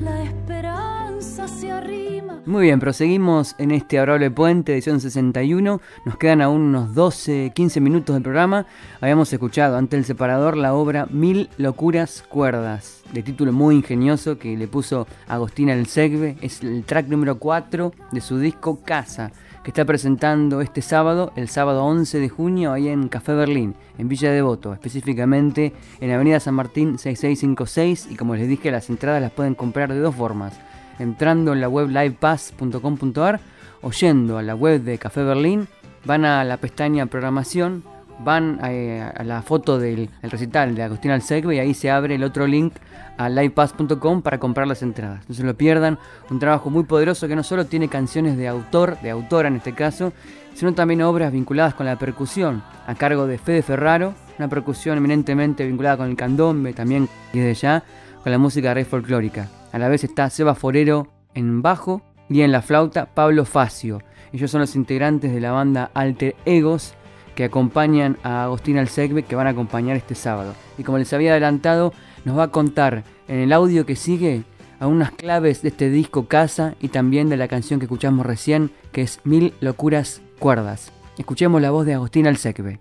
La 0.00 0.22
esperanza 0.22 1.46
se 1.46 1.70
arrima. 1.70 2.40
Muy 2.46 2.62
bien, 2.62 2.80
proseguimos 2.80 3.54
en 3.58 3.72
este 3.72 3.98
Adorable 3.98 4.30
Puente, 4.30 4.72
edición 4.72 4.98
61. 4.98 5.82
Nos 6.06 6.16
quedan 6.16 6.40
aún 6.40 6.62
unos 6.62 6.94
12, 6.94 7.52
15 7.54 7.80
minutos 7.82 8.16
del 8.16 8.22
programa. 8.22 8.64
Habíamos 9.02 9.30
escuchado 9.30 9.76
ante 9.76 9.98
el 9.98 10.06
separador 10.06 10.56
la 10.56 10.72
obra 10.72 11.06
Mil 11.10 11.50
Locuras 11.58 12.24
Cuerdas, 12.26 13.02
de 13.12 13.22
título 13.22 13.52
muy 13.52 13.74
ingenioso 13.74 14.38
que 14.38 14.56
le 14.56 14.66
puso 14.66 15.06
Agostina 15.26 15.74
El 15.74 15.88
Segbe. 15.88 16.38
Es 16.40 16.62
el 16.62 16.84
track 16.84 17.08
número 17.08 17.38
4 17.38 17.92
de 18.12 18.20
su 18.22 18.38
disco 18.38 18.80
Casa, 18.82 19.30
está 19.68 19.84
presentando 19.84 20.60
este 20.60 20.82
sábado, 20.82 21.32
el 21.36 21.48
sábado 21.48 21.84
11 21.84 22.20
de 22.20 22.28
junio, 22.28 22.72
ahí 22.72 22.88
en 22.88 23.08
Café 23.08 23.34
Berlín, 23.34 23.74
en 23.98 24.08
Villa 24.08 24.32
Devoto, 24.32 24.72
específicamente 24.72 25.72
en 26.00 26.10
Avenida 26.10 26.40
San 26.40 26.54
Martín 26.54 26.98
6656. 26.98 28.08
Y 28.10 28.16
como 28.16 28.34
les 28.34 28.48
dije, 28.48 28.70
las 28.70 28.88
entradas 28.88 29.20
las 29.20 29.32
pueden 29.32 29.54
comprar 29.54 29.92
de 29.92 30.00
dos 30.00 30.14
formas 30.14 30.58
entrando 30.98 31.52
en 31.52 31.60
la 31.60 31.68
web 31.68 31.88
livepass.com.ar 31.88 33.40
o 33.82 33.90
yendo 33.90 34.38
a 34.38 34.42
la 34.42 34.54
web 34.54 34.82
de 34.82 34.98
Café 34.98 35.22
Berlín, 35.22 35.68
van 36.04 36.24
a 36.24 36.44
la 36.44 36.56
pestaña 36.56 37.06
programación, 37.06 37.84
van 38.20 38.58
eh, 38.64 39.00
a 39.14 39.24
la 39.24 39.42
foto 39.42 39.78
del 39.78 40.10
el 40.22 40.30
recital 40.30 40.74
de 40.74 40.82
Agustín 40.82 41.10
Alsegbe 41.10 41.56
y 41.56 41.58
ahí 41.58 41.74
se 41.74 41.90
abre 41.90 42.16
el 42.16 42.24
otro 42.24 42.46
link 42.46 42.74
a 43.16 43.28
livepass.com 43.28 44.22
para 44.22 44.38
comprar 44.38 44.66
las 44.66 44.82
entradas. 44.82 45.28
No 45.28 45.34
se 45.34 45.42
lo 45.42 45.56
pierdan, 45.56 45.98
un 46.30 46.38
trabajo 46.38 46.70
muy 46.70 46.84
poderoso 46.84 47.28
que 47.28 47.36
no 47.36 47.42
solo 47.42 47.66
tiene 47.66 47.88
canciones 47.88 48.36
de 48.36 48.48
autor, 48.48 49.00
de 49.00 49.10
autora 49.10 49.48
en 49.48 49.56
este 49.56 49.74
caso, 49.74 50.12
sino 50.54 50.74
también 50.74 51.02
obras 51.02 51.32
vinculadas 51.32 51.74
con 51.74 51.86
la 51.86 51.98
percusión, 51.98 52.62
a 52.86 52.94
cargo 52.94 53.26
de 53.26 53.38
Fede 53.38 53.62
Ferraro, 53.62 54.14
una 54.38 54.48
percusión 54.48 54.98
eminentemente 54.98 55.66
vinculada 55.66 55.96
con 55.96 56.08
el 56.08 56.16
candombe, 56.16 56.72
también 56.72 57.08
desde 57.32 57.54
ya 57.54 57.84
con 58.22 58.32
la 58.32 58.38
música 58.38 58.74
rey 58.74 58.84
folclórica. 58.84 59.48
A 59.72 59.78
la 59.78 59.88
vez 59.88 60.04
está 60.04 60.30
Seba 60.30 60.54
Forero 60.54 61.08
en 61.34 61.62
bajo 61.62 62.02
y 62.28 62.42
en 62.42 62.52
la 62.52 62.62
flauta 62.62 63.06
Pablo 63.06 63.44
Facio. 63.44 64.02
Ellos 64.32 64.50
son 64.50 64.60
los 64.60 64.76
integrantes 64.76 65.32
de 65.32 65.40
la 65.40 65.52
banda 65.52 65.90
Alter 65.94 66.36
Egos 66.44 66.94
que 67.38 67.44
acompañan 67.44 68.18
a 68.24 68.42
Agustín 68.42 68.78
Alsegbe 68.78 69.22
que 69.22 69.36
van 69.36 69.46
a 69.46 69.50
acompañar 69.50 69.96
este 69.96 70.16
sábado. 70.16 70.54
Y 70.76 70.82
como 70.82 70.98
les 70.98 71.12
había 71.12 71.30
adelantado, 71.30 71.92
nos 72.24 72.36
va 72.36 72.42
a 72.42 72.50
contar 72.50 73.04
en 73.28 73.38
el 73.38 73.52
audio 73.52 73.86
que 73.86 73.94
sigue 73.94 74.42
algunas 74.80 75.12
claves 75.12 75.62
de 75.62 75.68
este 75.68 75.88
disco 75.88 76.26
Casa 76.26 76.74
y 76.80 76.88
también 76.88 77.28
de 77.28 77.36
la 77.36 77.46
canción 77.46 77.78
que 77.78 77.86
escuchamos 77.86 78.26
recién 78.26 78.72
que 78.90 79.02
es 79.02 79.20
Mil 79.22 79.54
Locuras 79.60 80.20
Cuerdas. 80.40 80.90
Escuchemos 81.16 81.62
la 81.62 81.70
voz 81.70 81.86
de 81.86 81.94
Agustín 81.94 82.26
Alsegbe. 82.26 82.80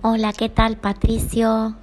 Hola, 0.00 0.32
¿qué 0.32 0.48
tal 0.48 0.78
Patricio? 0.78 1.76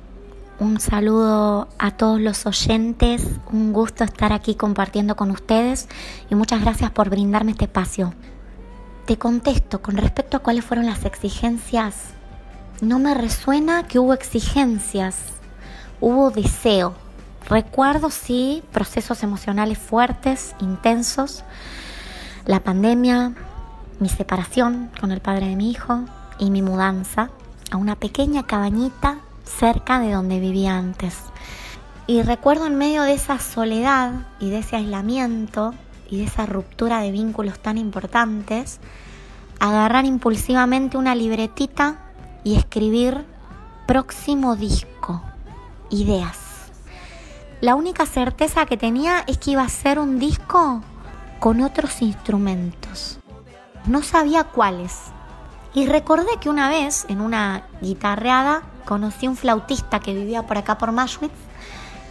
Un 0.60 0.80
saludo 0.80 1.68
a 1.78 1.92
todos 1.92 2.20
los 2.20 2.48
oyentes, 2.48 3.40
un 3.52 3.72
gusto 3.72 4.04
estar 4.04 4.34
aquí 4.34 4.56
compartiendo 4.56 5.16
con 5.16 5.30
ustedes 5.30 5.88
y 6.28 6.34
muchas 6.34 6.62
gracias 6.62 6.90
por 6.90 7.12
brindarme 7.12 7.52
este 7.52 7.66
espacio. 7.66 8.16
Te 9.06 9.18
contesto 9.18 9.82
con 9.82 9.98
respecto 9.98 10.38
a 10.38 10.40
cuáles 10.42 10.64
fueron 10.64 10.86
las 10.86 11.06
exigencias. 11.06 11.96
No 12.82 13.00
me 13.00 13.14
resuena 13.16 13.88
que 13.88 13.98
hubo 13.98 14.14
exigencias, 14.14 15.18
hubo 16.00 16.30
deseo. 16.30 16.94
Recuerdo 17.50 18.12
sí 18.12 18.64
procesos 18.72 19.24
emocionales 19.24 19.80
fuertes, 19.80 20.56
intensos, 20.60 21.44
la 22.46 22.60
pandemia, 22.60 23.34
mi 24.00 24.08
separación 24.08 24.92
con 25.00 25.12
el 25.12 25.20
padre 25.20 25.48
de 25.48 25.56
mi 25.56 25.72
hijo 25.72 26.06
y 26.38 26.52
mi 26.52 26.62
mudanza 26.62 27.30
a 27.72 27.78
una 27.78 27.96
pequeña 27.96 28.44
cabañita 28.44 29.18
cerca 29.46 30.00
de 30.00 30.12
donde 30.12 30.40
vivía 30.40 30.78
antes. 30.78 31.18
Y 32.06 32.22
recuerdo 32.22 32.68
en 32.68 32.78
medio 32.78 33.02
de 33.04 33.14
esa 33.14 33.40
soledad 33.40 34.28
y 34.40 34.50
de 34.52 34.60
ese 34.60 34.76
aislamiento 34.76 35.74
y 36.12 36.18
de 36.18 36.26
esa 36.26 36.46
ruptura 36.46 37.00
de 37.00 37.12
vínculos 37.12 37.58
tan 37.60 37.78
importantes, 37.78 38.80
agarrar 39.60 40.06
impulsivamente 40.06 40.98
una 40.98 41.16
libretita 41.16 42.12
y 42.44 42.56
escribir 42.56 43.26
próximo 43.88 44.56
disco, 44.56 45.24
ideas. 45.90 46.38
La 47.62 47.76
única 47.76 48.06
certeza 48.06 48.66
que 48.66 48.78
tenía 48.78 49.24
es 49.28 49.38
que 49.38 49.52
iba 49.52 49.64
a 49.64 49.70
ser 49.70 50.00
un 50.00 50.20
disco 50.20 50.84
con 51.40 51.62
otros 51.62 52.02
instrumentos. 52.02 53.20
No 53.86 54.04
sabía 54.04 54.44
cuáles. 54.44 55.00
Y 55.74 55.86
recordé 55.86 56.38
que 56.42 56.50
una 56.50 56.70
vez, 56.70 57.06
en 57.08 57.22
una 57.22 57.64
guitarreada, 57.82 58.64
conocí 58.86 59.28
un 59.28 59.38
flautista 59.38 60.00
que 60.00 60.14
vivía 60.14 60.46
por 60.46 60.58
acá 60.58 60.78
por 60.78 60.92
Mashwitz 60.92 61.32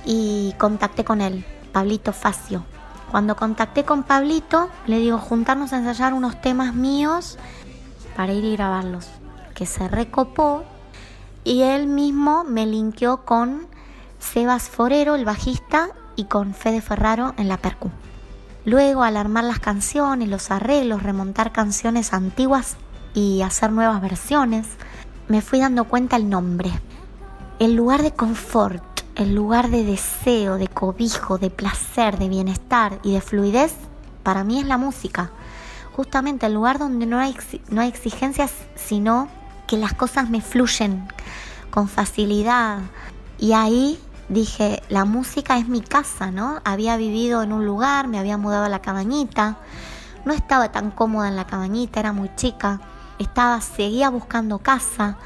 y 0.06 0.54
contacté 0.56 1.04
con 1.04 1.20
él, 1.20 1.44
Pablito 1.72 2.12
Facio. 2.12 2.64
Cuando 3.10 3.34
contacté 3.34 3.84
con 3.84 4.04
Pablito, 4.04 4.70
le 4.86 4.98
digo 4.98 5.18
juntarnos 5.18 5.72
a 5.72 5.78
ensayar 5.78 6.14
unos 6.14 6.40
temas 6.40 6.74
míos 6.74 7.38
para 8.16 8.32
ir 8.32 8.44
y 8.44 8.52
grabarlos. 8.56 9.08
Que 9.54 9.66
se 9.66 9.88
recopó 9.88 10.64
y 11.42 11.62
él 11.62 11.88
mismo 11.88 12.44
me 12.44 12.66
linkeó 12.66 13.24
con 13.24 13.66
Sebas 14.20 14.68
Forero, 14.68 15.16
el 15.16 15.24
bajista, 15.24 15.88
y 16.14 16.24
con 16.24 16.54
Fede 16.54 16.80
Ferraro 16.82 17.34
en 17.36 17.48
la 17.48 17.56
percu. 17.56 17.90
Luego, 18.64 19.02
al 19.02 19.16
armar 19.16 19.44
las 19.44 19.58
canciones, 19.58 20.28
los 20.28 20.50
arreglos, 20.50 21.02
remontar 21.02 21.50
canciones 21.50 22.12
antiguas 22.12 22.76
y 23.14 23.42
hacer 23.42 23.72
nuevas 23.72 24.00
versiones, 24.02 24.66
me 25.28 25.40
fui 25.40 25.60
dando 25.60 25.84
cuenta 25.84 26.16
el 26.16 26.28
nombre. 26.28 26.70
El 27.58 27.74
lugar 27.74 28.02
de 28.02 28.12
confort, 28.12 28.84
el 29.14 29.34
lugar 29.34 29.70
de 29.70 29.84
deseo, 29.84 30.56
de 30.56 30.68
cobijo, 30.68 31.38
de 31.38 31.50
placer, 31.50 32.18
de 32.18 32.28
bienestar 32.28 32.98
y 33.02 33.12
de 33.12 33.20
fluidez, 33.20 33.74
para 34.22 34.44
mí 34.44 34.58
es 34.58 34.66
la 34.66 34.78
música. 34.78 35.30
Justamente 35.92 36.46
el 36.46 36.54
lugar 36.54 36.78
donde 36.78 37.06
no 37.06 37.18
hay, 37.18 37.36
no 37.68 37.80
hay 37.80 37.88
exigencias, 37.88 38.52
sino 38.74 39.28
que 39.66 39.76
las 39.76 39.92
cosas 39.94 40.30
me 40.30 40.40
fluyen 40.40 41.08
con 41.70 41.88
facilidad 41.88 42.80
Y 43.38 43.52
ahí 43.52 43.98
dije, 44.28 44.82
la 44.88 45.04
música 45.04 45.58
es 45.58 45.68
mi 45.68 45.80
casa, 45.80 46.30
¿no? 46.30 46.60
Había 46.64 46.96
vivido 46.96 47.42
en 47.42 47.52
un 47.52 47.66
lugar, 47.66 48.08
me 48.08 48.18
había 48.18 48.36
mudado 48.36 48.64
a 48.64 48.68
la 48.68 48.82
cabañita, 48.82 49.58
no 50.24 50.32
estaba 50.32 50.72
tan 50.72 50.90
cómoda 50.90 51.28
en 51.28 51.36
la 51.36 51.46
cabañita, 51.46 52.00
era 52.00 52.12
muy 52.12 52.30
chica, 52.36 52.80
estaba, 53.18 53.60
seguía 53.60 54.08
buscando 54.10 54.58
casa, 54.58 55.16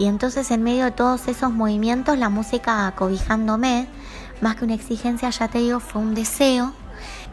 y 0.00 0.06
entonces 0.06 0.50
en 0.50 0.62
medio 0.62 0.86
de 0.86 0.92
todos 0.92 1.28
esos 1.28 1.52
movimientos, 1.52 2.16
la 2.16 2.30
música 2.30 2.86
acobijándome, 2.86 3.86
más 4.40 4.56
que 4.56 4.64
una 4.64 4.72
exigencia, 4.72 5.28
ya 5.28 5.48
te 5.48 5.58
digo, 5.58 5.78
fue 5.78 6.00
un 6.00 6.14
deseo, 6.14 6.72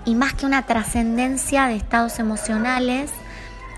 y 0.04 0.16
más 0.16 0.34
que 0.34 0.46
una 0.46 0.66
trascendencia 0.66 1.68
de 1.68 1.78
estados 1.78 2.20
emocionales, 2.20 3.10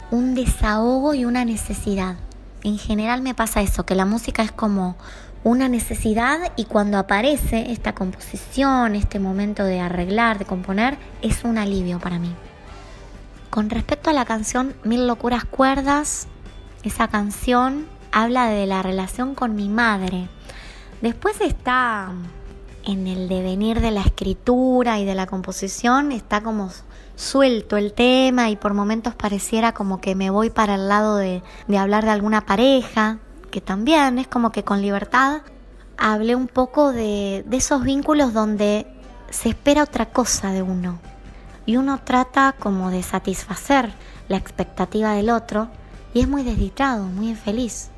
un 0.09 0.33
desahogo 0.33 1.13
y 1.13 1.23
una 1.23 1.45
necesidad. 1.45 2.15
En 2.63 2.79
general 2.79 3.21
me 3.21 3.35
pasa 3.35 3.61
eso, 3.61 3.85
que 3.85 3.93
la 3.93 4.05
música 4.05 4.41
es 4.41 4.51
como 4.51 4.95
una 5.43 5.69
necesidad 5.69 6.51
y 6.55 6.65
cuando 6.65 6.97
aparece 6.97 7.71
esta 7.71 7.93
composición, 7.93 8.95
este 8.95 9.19
momento 9.19 9.65
de 9.65 9.81
arreglar, 9.81 10.39
de 10.39 10.45
componer, 10.45 10.97
es 11.21 11.43
un 11.43 11.59
alivio 11.59 11.99
para 11.99 12.17
mí. 12.17 12.33
Con 13.51 13.69
respecto 13.69 14.09
a 14.09 14.13
la 14.13 14.25
canción 14.25 14.73
Mil 14.83 15.05
locuras 15.05 15.45
cuerdas, 15.45 16.27
esa 16.81 17.07
canción 17.07 17.98
habla 18.11 18.47
de 18.47 18.65
la 18.65 18.81
relación 18.81 19.35
con 19.35 19.55
mi 19.55 19.69
madre. 19.69 20.27
Después 21.01 21.41
está 21.41 22.11
en 22.85 23.07
el 23.07 23.29
devenir 23.29 23.81
de 23.81 23.91
la 23.91 24.01
escritura 24.01 24.99
y 24.99 25.05
de 25.05 25.15
la 25.15 25.27
composición, 25.27 26.11
está 26.11 26.41
como 26.41 26.71
suelto 27.15 27.77
el 27.77 27.93
tema 27.93 28.49
y 28.49 28.55
por 28.55 28.73
momentos 28.73 29.13
pareciera 29.15 29.73
como 29.73 29.99
que 30.01 30.15
me 30.15 30.29
voy 30.29 30.49
para 30.49 30.75
el 30.75 30.87
lado 30.87 31.17
de, 31.17 31.43
de 31.67 31.77
hablar 31.77 32.05
de 32.05 32.11
alguna 32.11 32.45
pareja, 32.45 33.19
que 33.51 33.61
también 33.61 34.19
es 34.19 34.27
como 34.27 34.51
que 34.51 34.63
con 34.63 34.81
libertad 34.81 35.41
hablé 35.97 36.35
un 36.35 36.47
poco 36.47 36.91
de, 36.91 37.43
de 37.45 37.57
esos 37.57 37.83
vínculos 37.83 38.33
donde 38.33 38.87
se 39.29 39.49
espera 39.49 39.83
otra 39.83 40.07
cosa 40.07 40.51
de 40.51 40.61
uno 40.61 40.99
y 41.65 41.77
uno 41.77 41.99
trata 42.03 42.55
como 42.57 42.89
de 42.89 43.03
satisfacer 43.03 43.91
la 44.27 44.37
expectativa 44.37 45.13
del 45.13 45.29
otro 45.29 45.67
y 46.15 46.21
es 46.21 46.27
muy 46.27 46.43
desdichado, 46.43 47.03
muy 47.03 47.29
infeliz. 47.29 47.91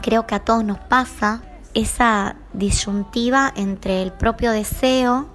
Creo 0.00 0.26
que 0.26 0.34
a 0.34 0.40
todos 0.40 0.64
nos 0.64 0.78
pasa 0.78 1.42
esa 1.74 2.36
disyuntiva 2.52 3.52
entre 3.54 4.02
el 4.02 4.12
propio 4.12 4.52
deseo 4.52 5.28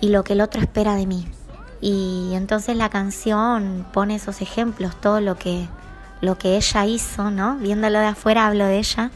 y 0.00 0.08
lo 0.08 0.24
que 0.24 0.32
el 0.32 0.40
otro 0.40 0.60
espera 0.60 0.94
de 0.94 1.06
mí. 1.06 1.28
Y 1.80 2.32
entonces 2.34 2.76
la 2.76 2.88
canción 2.88 3.86
pone 3.92 4.14
esos 4.14 4.40
ejemplos, 4.40 4.98
todo 5.00 5.20
lo 5.20 5.36
que 5.36 5.68
lo 6.20 6.36
que 6.36 6.56
ella 6.56 6.84
hizo, 6.86 7.30
¿no? 7.30 7.56
Viéndolo 7.56 7.98
de 7.98 8.06
afuera 8.06 8.46
hablo 8.46 8.66
de 8.66 8.78
ella. 8.78 9.10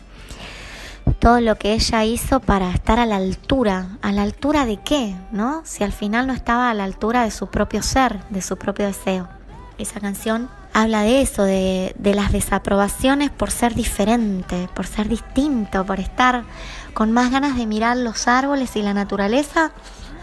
Todo 1.19 1.41
lo 1.41 1.57
que 1.57 1.75
ella 1.75 2.05
hizo 2.05 2.41
para 2.41 2.71
estar 2.71 2.99
a 2.99 3.07
la 3.07 3.17
altura, 3.17 3.99
a 4.03 4.13
la 4.13 4.23
altura 4.23 4.65
de 4.65 4.79
qué, 4.79 5.15
¿no? 5.31 5.63
Si 5.65 5.85
al 5.85 5.93
final 5.93 6.27
no 6.27 6.33
estaba 6.33 6.71
a 6.71 6.75
la 6.75 6.85
altura 6.85 7.25
de 7.25 7.31
su 7.31 7.49
propio 7.49 7.83
ser, 7.83 8.25
de 8.31 8.41
su 8.41 8.57
propio 8.57 8.87
deseo. 8.87 9.29
Esa 9.77 10.01
canción 10.01 10.49
habla 10.75 11.03
de 11.03 11.23
eso, 11.23 11.45
de, 11.45 11.95
de 11.99 12.15
las 12.15 12.33
desaprobaciones 12.33 13.31
por 13.31 13.51
ser 13.51 13.75
diferente, 13.75 14.69
por 14.75 14.87
ser 14.87 15.09
distinto, 15.09 15.87
por 15.87 16.01
estar 16.01 16.45
con 16.93 17.11
más 17.13 17.31
ganas 17.31 17.57
de 17.57 17.67
mirar 17.67 17.97
los 17.97 18.29
árboles 18.29 18.77
y 18.77 18.83
la 18.83 18.93
naturaleza 18.93 19.73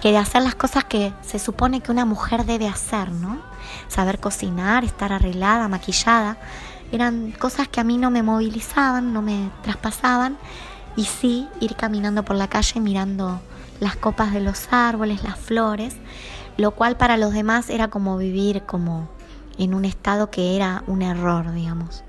que 0.01 0.11
de 0.11 0.17
hacer 0.17 0.43
las 0.43 0.55
cosas 0.55 0.83
que 0.83 1.13
se 1.21 1.39
supone 1.39 1.81
que 1.81 1.91
una 1.91 2.05
mujer 2.05 2.45
debe 2.45 2.67
hacer, 2.67 3.11
¿no? 3.11 3.39
Saber 3.87 4.19
cocinar, 4.19 4.83
estar 4.83 5.11
arreglada, 5.11 5.67
maquillada 5.67 6.37
eran 6.91 7.31
cosas 7.31 7.67
que 7.67 7.79
a 7.79 7.83
mí 7.83 7.97
no 7.97 8.11
me 8.11 8.23
movilizaban, 8.23 9.13
no 9.13 9.21
me 9.21 9.49
traspasaban, 9.63 10.37
y 10.95 11.05
sí 11.05 11.47
ir 11.59 11.75
caminando 11.75 12.23
por 12.23 12.35
la 12.35 12.49
calle 12.49 12.79
mirando 12.81 13.39
las 13.79 13.95
copas 13.95 14.33
de 14.33 14.41
los 14.41 14.67
árboles, 14.71 15.23
las 15.23 15.37
flores, 15.37 15.95
lo 16.57 16.71
cual 16.71 16.97
para 16.97 17.17
los 17.17 17.33
demás 17.33 17.69
era 17.69 17.87
como 17.87 18.17
vivir 18.17 18.63
como 18.63 19.07
en 19.57 19.73
un 19.73 19.85
estado 19.85 20.29
que 20.29 20.55
era 20.55 20.83
un 20.87 21.01
error, 21.01 21.53
digamos. 21.53 22.03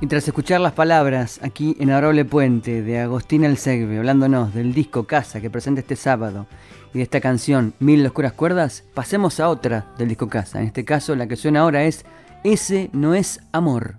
Y 0.00 0.08
tras 0.08 0.28
escuchar 0.28 0.60
las 0.60 0.72
palabras 0.72 1.40
aquí 1.42 1.74
en 1.80 1.90
Adorable 1.90 2.26
Puente 2.26 2.82
de 2.82 3.00
Agostina 3.00 3.46
El 3.46 3.56
Segbe, 3.56 3.96
hablándonos 3.96 4.52
del 4.52 4.74
disco 4.74 5.06
Casa 5.06 5.40
que 5.40 5.48
presenta 5.48 5.80
este 5.80 5.96
sábado 5.96 6.46
y 6.92 6.98
de 6.98 7.02
esta 7.02 7.20
canción 7.20 7.72
Mil 7.78 8.04
Oscuras 8.04 8.34
Cuerdas, 8.34 8.84
pasemos 8.92 9.40
a 9.40 9.48
otra 9.48 9.86
del 9.96 10.08
disco 10.08 10.28
Casa. 10.28 10.60
En 10.60 10.66
este 10.66 10.84
caso, 10.84 11.16
la 11.16 11.26
que 11.26 11.36
suena 11.36 11.60
ahora 11.60 11.84
es 11.84 12.04
ese 12.44 12.90
no 12.92 13.14
es 13.14 13.40
amor. 13.52 13.98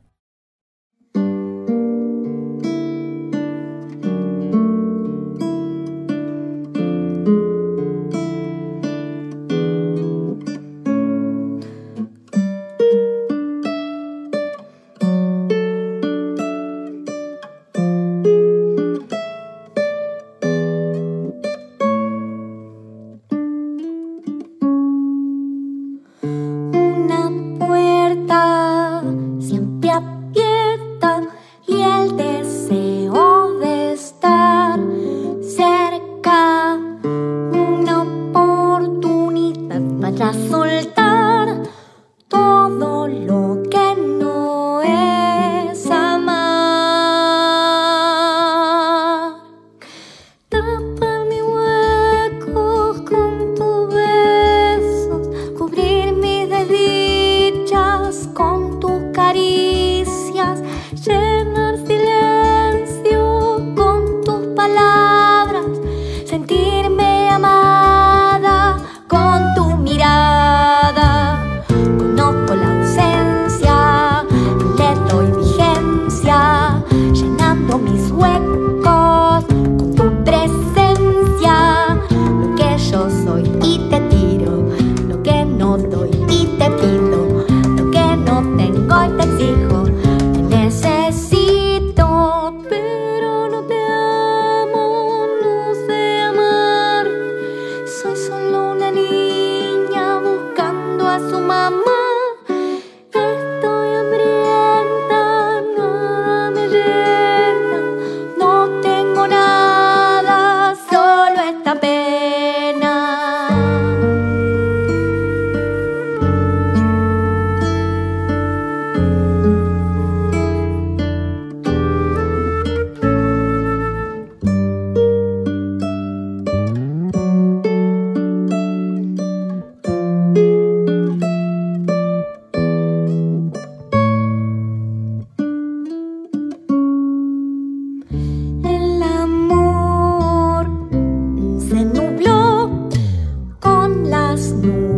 нас, 144.37 144.51
ну, 144.51 144.96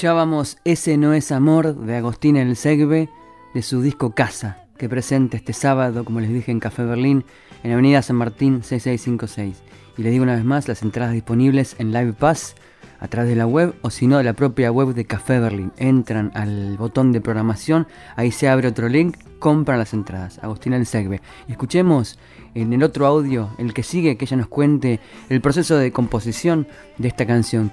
Escuchábamos 0.00 0.56
Ese 0.64 0.96
no 0.96 1.12
es 1.12 1.30
amor 1.30 1.76
de 1.76 1.94
Agostín 1.94 2.38
El 2.38 2.56
Segbe 2.56 3.10
de 3.52 3.60
su 3.60 3.82
disco 3.82 4.14
Casa, 4.14 4.64
que 4.78 4.88
presenta 4.88 5.36
este 5.36 5.52
sábado, 5.52 6.06
como 6.06 6.20
les 6.20 6.32
dije, 6.32 6.50
en 6.50 6.58
Café 6.58 6.84
Berlín, 6.84 7.26
en 7.62 7.72
Avenida 7.72 8.00
San 8.00 8.16
Martín 8.16 8.62
6656. 8.62 9.62
Y 9.98 10.02
les 10.02 10.12
digo 10.12 10.22
una 10.22 10.36
vez 10.36 10.44
más, 10.46 10.68
las 10.68 10.80
entradas 10.80 11.12
disponibles 11.12 11.76
en 11.78 11.92
Live 11.92 12.14
Pass 12.14 12.54
a 12.98 13.08
través 13.08 13.28
de 13.28 13.36
la 13.36 13.46
web 13.46 13.74
o 13.82 13.90
si 13.90 14.06
no 14.06 14.16
de 14.16 14.24
la 14.24 14.32
propia 14.32 14.72
web 14.72 14.94
de 14.94 15.04
Café 15.04 15.38
Berlín. 15.38 15.70
Entran 15.76 16.32
al 16.32 16.78
botón 16.78 17.12
de 17.12 17.20
programación, 17.20 17.86
ahí 18.16 18.32
se 18.32 18.48
abre 18.48 18.68
otro 18.68 18.88
link, 18.88 19.18
compran 19.38 19.78
las 19.78 19.92
entradas. 19.92 20.38
Agustín 20.42 20.72
El 20.72 20.86
Segbe. 20.86 21.20
Escuchemos 21.46 22.18
en 22.54 22.72
el 22.72 22.82
otro 22.84 23.04
audio, 23.04 23.50
el 23.58 23.74
que 23.74 23.82
sigue, 23.82 24.16
que 24.16 24.24
ella 24.24 24.38
nos 24.38 24.48
cuente 24.48 24.98
el 25.28 25.42
proceso 25.42 25.76
de 25.76 25.92
composición 25.92 26.66
de 26.96 27.08
esta 27.08 27.26
canción. 27.26 27.70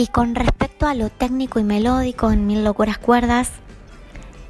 Y 0.00 0.06
con 0.06 0.34
respecto 0.34 0.86
a 0.86 0.94
lo 0.94 1.10
técnico 1.10 1.58
y 1.60 1.62
melódico 1.62 2.30
en 2.30 2.46
Mil 2.46 2.64
Locuras 2.64 2.96
Cuerdas, 2.96 3.50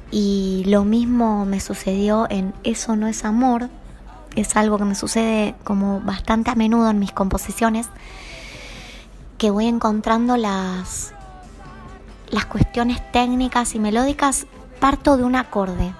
y 0.09 0.63
lo 0.67 0.85
mismo 0.85 1.45
me 1.45 1.59
sucedió 1.59 2.25
en 2.29 2.53
Eso 2.63 2.95
no 2.95 3.05
es 3.07 3.25
amor, 3.25 3.67
es 4.37 4.55
algo 4.55 4.77
que 4.77 4.85
me 4.85 4.95
sucede 4.95 5.55
como 5.65 5.99
bastante 5.99 6.51
a 6.51 6.55
menudo 6.55 6.89
en 6.89 6.99
mis 6.99 7.11
composiciones, 7.11 7.89
que 9.37 9.51
voy 9.51 9.67
encontrando 9.67 10.37
las, 10.37 11.13
las 12.29 12.45
cuestiones 12.45 13.11
técnicas 13.11 13.75
y 13.75 13.79
melódicas, 13.79 14.47
parto 14.79 15.17
de 15.17 15.25
un 15.25 15.35
acorde. 15.35 15.93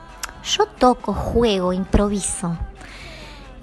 Yo 0.45 0.65
toco, 0.65 1.13
juego, 1.13 1.73
improviso. 1.73 2.57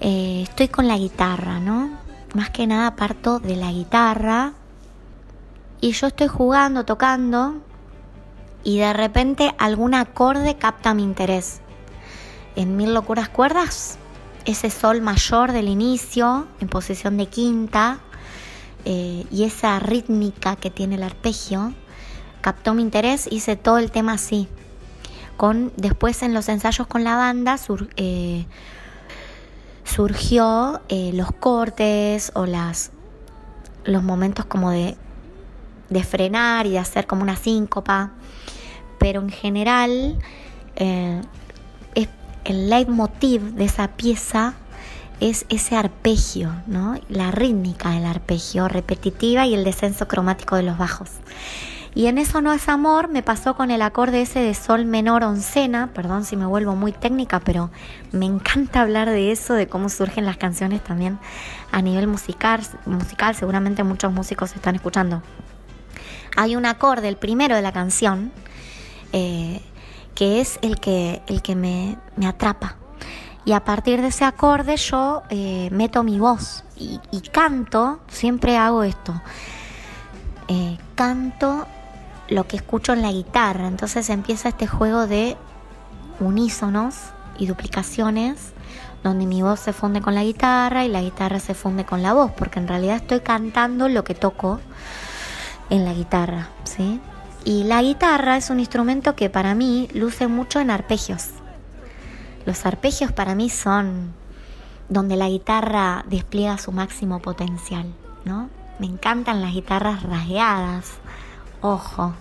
Eh, 0.01 0.43
estoy 0.43 0.67
con 0.67 0.87
la 0.87 0.99
guitarra, 0.99 1.59
¿no? 1.59 1.89
Más 2.35 2.51
que 2.51 2.67
nada 2.67 2.95
parto 2.95 3.39
de 3.39 3.55
la 3.55 3.71
guitarra 3.71 4.53
y 5.81 5.91
yo 5.91 6.07
estoy 6.07 6.27
jugando, 6.27 6.85
tocando 6.85 7.55
y 8.63 8.79
de 8.79 8.93
repente 8.93 9.53
algún 9.57 9.93
acorde 9.93 10.57
capta 10.57 10.93
mi 10.93 11.03
interés. 11.03 11.61
En 12.55 12.75
Mil 12.75 12.93
Locuras 12.93 13.29
Cuerdas, 13.29 13.97
ese 14.45 14.69
sol 14.69 15.01
mayor 15.01 15.51
del 15.51 15.67
inicio 15.67 16.47
en 16.59 16.67
posición 16.67 17.17
de 17.17 17.27
quinta 17.27 17.99
eh, 18.85 19.25
y 19.31 19.43
esa 19.43 19.79
rítmica 19.79 20.55
que 20.55 20.69
tiene 20.69 20.95
el 20.95 21.03
arpegio 21.03 21.73
captó 22.41 22.73
mi 22.73 22.81
interés, 22.81 23.27
hice 23.31 23.55
todo 23.55 23.77
el 23.77 23.91
tema 23.91 24.13
así. 24.13 24.47
Con, 25.37 25.71
después 25.77 26.21
en 26.23 26.33
los 26.33 26.49
ensayos 26.49 26.87
con 26.87 27.05
la 27.05 27.15
banda 27.15 27.57
eh, 27.95 28.45
surgió 29.85 30.81
eh, 30.89 31.11
los 31.13 31.31
cortes 31.31 32.31
o 32.35 32.45
las, 32.45 32.91
los 33.85 34.03
momentos 34.03 34.45
como 34.45 34.71
de 34.71 34.97
de 35.89 36.03
frenar 36.03 36.65
y 36.65 36.71
de 36.71 36.79
hacer 36.79 37.07
como 37.07 37.21
una 37.23 37.35
síncopa, 37.35 38.11
pero 38.99 39.21
en 39.21 39.29
general 39.29 40.17
eh, 40.75 41.21
es- 41.95 42.09
el 42.45 42.69
leitmotiv 42.69 43.41
de 43.53 43.65
esa 43.65 43.87
pieza 43.89 44.53
es 45.19 45.45
ese 45.49 45.75
arpegio, 45.75 46.53
¿no? 46.67 46.95
la 47.09 47.31
rítmica 47.31 47.89
del 47.89 48.05
arpegio 48.05 48.67
repetitiva 48.69 49.45
y 49.45 49.53
el 49.53 49.63
descenso 49.65 50.07
cromático 50.07 50.55
de 50.55 50.63
los 50.63 50.77
bajos. 50.77 51.09
Y 51.95 52.05
en 52.05 52.19
eso 52.19 52.39
no 52.39 52.53
es 52.53 52.69
amor, 52.69 53.09
me 53.09 53.23
pasó 53.23 53.55
con 53.55 53.71
el 53.71 53.81
acorde 53.81 54.21
ese 54.21 54.39
de 54.39 54.53
sol 54.53 54.85
menor 54.85 55.23
oncena, 55.23 55.87
perdón 55.93 56.23
si 56.23 56.37
me 56.37 56.45
vuelvo 56.45 56.75
muy 56.75 56.91
técnica, 56.93 57.39
pero 57.41 57.71
me 58.11 58.27
encanta 58.27 58.81
hablar 58.81 59.09
de 59.09 59.31
eso, 59.31 59.55
de 59.55 59.67
cómo 59.67 59.89
surgen 59.89 60.25
las 60.25 60.37
canciones 60.37 60.81
también 60.83 61.17
a 61.71 61.81
nivel 61.81 62.07
musical, 62.07 62.61
musical 62.85 63.35
seguramente 63.35 63.83
muchos 63.83 64.13
músicos 64.13 64.55
están 64.55 64.75
escuchando 64.75 65.21
hay 66.39 66.55
un 66.55 66.65
acorde, 66.65 67.09
el 67.09 67.17
primero 67.17 67.53
de 67.57 67.61
la 67.61 67.73
canción, 67.73 68.31
eh, 69.11 69.61
que 70.15 70.39
es 70.39 70.57
el 70.61 70.79
que, 70.79 71.21
el 71.27 71.41
que 71.41 71.53
me, 71.53 71.97
me 72.15 72.27
atrapa. 72.27 72.77
Y 73.43 73.51
a 73.51 73.65
partir 73.65 74.01
de 74.01 74.07
ese 74.07 74.23
acorde 74.23 74.77
yo 74.77 75.23
eh, 75.29 75.67
meto 75.73 76.01
mi 76.01 76.17
voz 76.17 76.63
y, 76.77 77.01
canto, 77.33 77.99
siempre 78.07 78.55
hago 78.55 78.83
esto, 78.83 79.21
eh, 80.47 80.77
canto 80.95 81.67
lo 82.29 82.47
que 82.47 82.55
escucho 82.55 82.93
en 82.93 83.01
la 83.01 83.11
guitarra. 83.11 83.67
Entonces 83.67 84.09
empieza 84.09 84.47
este 84.47 84.65
juego 84.65 85.07
de 85.07 85.35
unísonos 86.21 86.95
y 87.37 87.47
duplicaciones 87.47 88.53
donde 89.03 89.25
mi 89.25 89.41
voz 89.41 89.59
se 89.59 89.73
funde 89.73 89.99
con 89.99 90.15
la 90.15 90.23
guitarra 90.23 90.85
y 90.85 90.87
la 90.87 91.01
guitarra 91.01 91.41
se 91.41 91.53
funde 91.53 91.83
con 91.83 92.01
la 92.01 92.13
voz, 92.13 92.31
porque 92.31 92.59
en 92.59 92.69
realidad 92.69 92.95
estoy 92.95 93.19
cantando 93.19 93.89
lo 93.89 94.05
que 94.05 94.15
toco 94.15 94.61
en 95.69 95.85
la 95.85 95.93
guitarra, 95.93 96.49
¿sí? 96.63 96.99
Y 97.45 97.63
la 97.63 97.81
guitarra 97.81 98.37
es 98.37 98.49
un 98.49 98.59
instrumento 98.59 99.15
que 99.15 99.29
para 99.29 99.55
mí 99.55 99.87
luce 99.93 100.27
mucho 100.27 100.59
en 100.59 100.71
arpegios. 100.71 101.29
Los 102.45 102.65
arpegios 102.65 103.11
para 103.11 103.35
mí 103.35 103.49
son 103.49 104.13
donde 104.89 105.15
la 105.15 105.29
guitarra 105.29 106.03
despliega 106.07 106.57
su 106.57 106.71
máximo 106.71 107.19
potencial, 107.19 107.93
¿no? 108.25 108.49
Me 108.79 108.87
encantan 108.87 109.41
las 109.41 109.53
guitarras 109.53 110.03
rasgueadas, 110.03 110.85
ojo, 111.61 112.13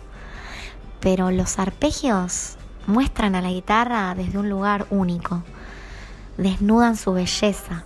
pero 1.00 1.30
los 1.30 1.58
arpegios 1.58 2.56
muestran 2.86 3.34
a 3.34 3.40
la 3.40 3.50
guitarra 3.50 4.14
desde 4.14 4.38
un 4.38 4.48
lugar 4.48 4.86
único, 4.90 5.42
desnudan 6.36 6.96
su 6.96 7.12
belleza. 7.12 7.84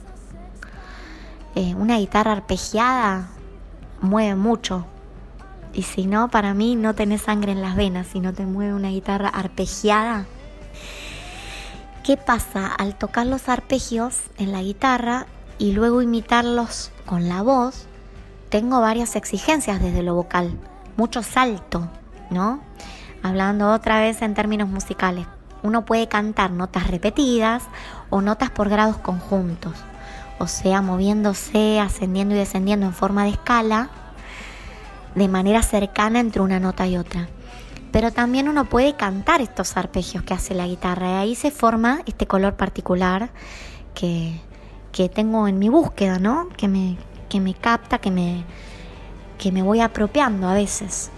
Eh, 1.55 1.75
una 1.75 1.99
guitarra 1.99 2.33
arpegiada 2.33 3.29
mueve 4.01 4.35
mucho. 4.37 4.87
Y 5.75 5.83
si 5.83 6.07
no, 6.07 6.29
para 6.29 6.55
mí 6.55 6.77
no 6.77 6.95
tenés 6.95 7.23
sangre 7.23 7.53
en 7.53 7.63
las 7.63 7.77
venas, 7.77 8.07
si 8.07 8.21
no 8.21 8.33
te 8.33 8.45
mueve 8.45 8.75
una 8.75 8.91
guitarra 8.91 9.29
arpegiada. 9.29 10.27
¿Qué 12.05 12.17
pasa? 12.17 12.67
Al 12.67 12.97
tocar 12.97 13.27
los 13.27 13.49
arpegios 13.49 14.19
en 14.37 14.53
la 14.53 14.61
guitarra 14.63 15.27
y 15.59 15.73
luego 15.73 16.03
imitarlos 16.03 16.91
con 17.07 17.29
la 17.29 17.43
voz, 17.43 17.87
tengo 18.49 18.81
varias 18.81 19.17
exigencias 19.17 19.81
desde 19.81 20.03
lo 20.03 20.15
vocal, 20.15 20.59
mucho 20.97 21.23
salto, 21.23 21.89
¿no? 22.31 22.61
Hablando 23.23 23.73
otra 23.73 24.01
vez 24.01 24.21
en 24.21 24.35
términos 24.35 24.69
musicales, 24.69 25.27
uno 25.63 25.85
puede 25.85 26.09
cantar 26.09 26.51
notas 26.51 26.89
repetidas 26.89 27.63
o 28.11 28.21
notas 28.21 28.51
por 28.51 28.69
grados 28.69 28.97
conjuntos, 28.97 29.75
o 30.39 30.49
sea, 30.49 30.83
moviéndose, 30.83 31.79
ascendiendo 31.79 32.35
y 32.35 32.39
descendiendo 32.39 32.85
en 32.85 32.93
forma 32.93 33.25
de 33.25 33.31
escala, 33.31 33.91
de 35.15 35.29
manera 35.29 35.63
cercana 35.63 36.21
entre 36.21 36.43
una 36.43 36.61
nota 36.61 36.87
y 36.87 36.97
otra. 36.97 37.29
Pero 37.91 38.11
también 38.11 38.49
uno 38.49 38.65
puede 38.65 38.95
cantar 38.97 39.41
estos 39.41 39.77
arpegios 39.77 40.25
que 40.25 40.35
hace 40.35 40.55
la 40.55 40.67
guitarra 40.67 41.11
y 41.11 41.15
ahí 41.15 41.35
se 41.35 41.51
forma 41.51 42.01
este 42.07 42.27
color 42.27 42.55
particular 42.55 43.31
que, 43.95 44.41
que 44.93 45.09
tengo 45.09 45.47
en 45.47 45.59
mi 45.59 45.69
búsqueda, 45.69 46.19
¿no? 46.19 46.49
Que 46.57 46.69
me, 46.69 46.97
que 47.29 47.41
me 47.41 47.55
capta, 47.55 47.99
que 47.99 48.11
me, 48.11 48.45
que 49.39 49.53
me 49.53 49.63
voy 49.63 49.81
apropiando 49.81 50.49
a 50.49 50.55
veces. 50.55 51.11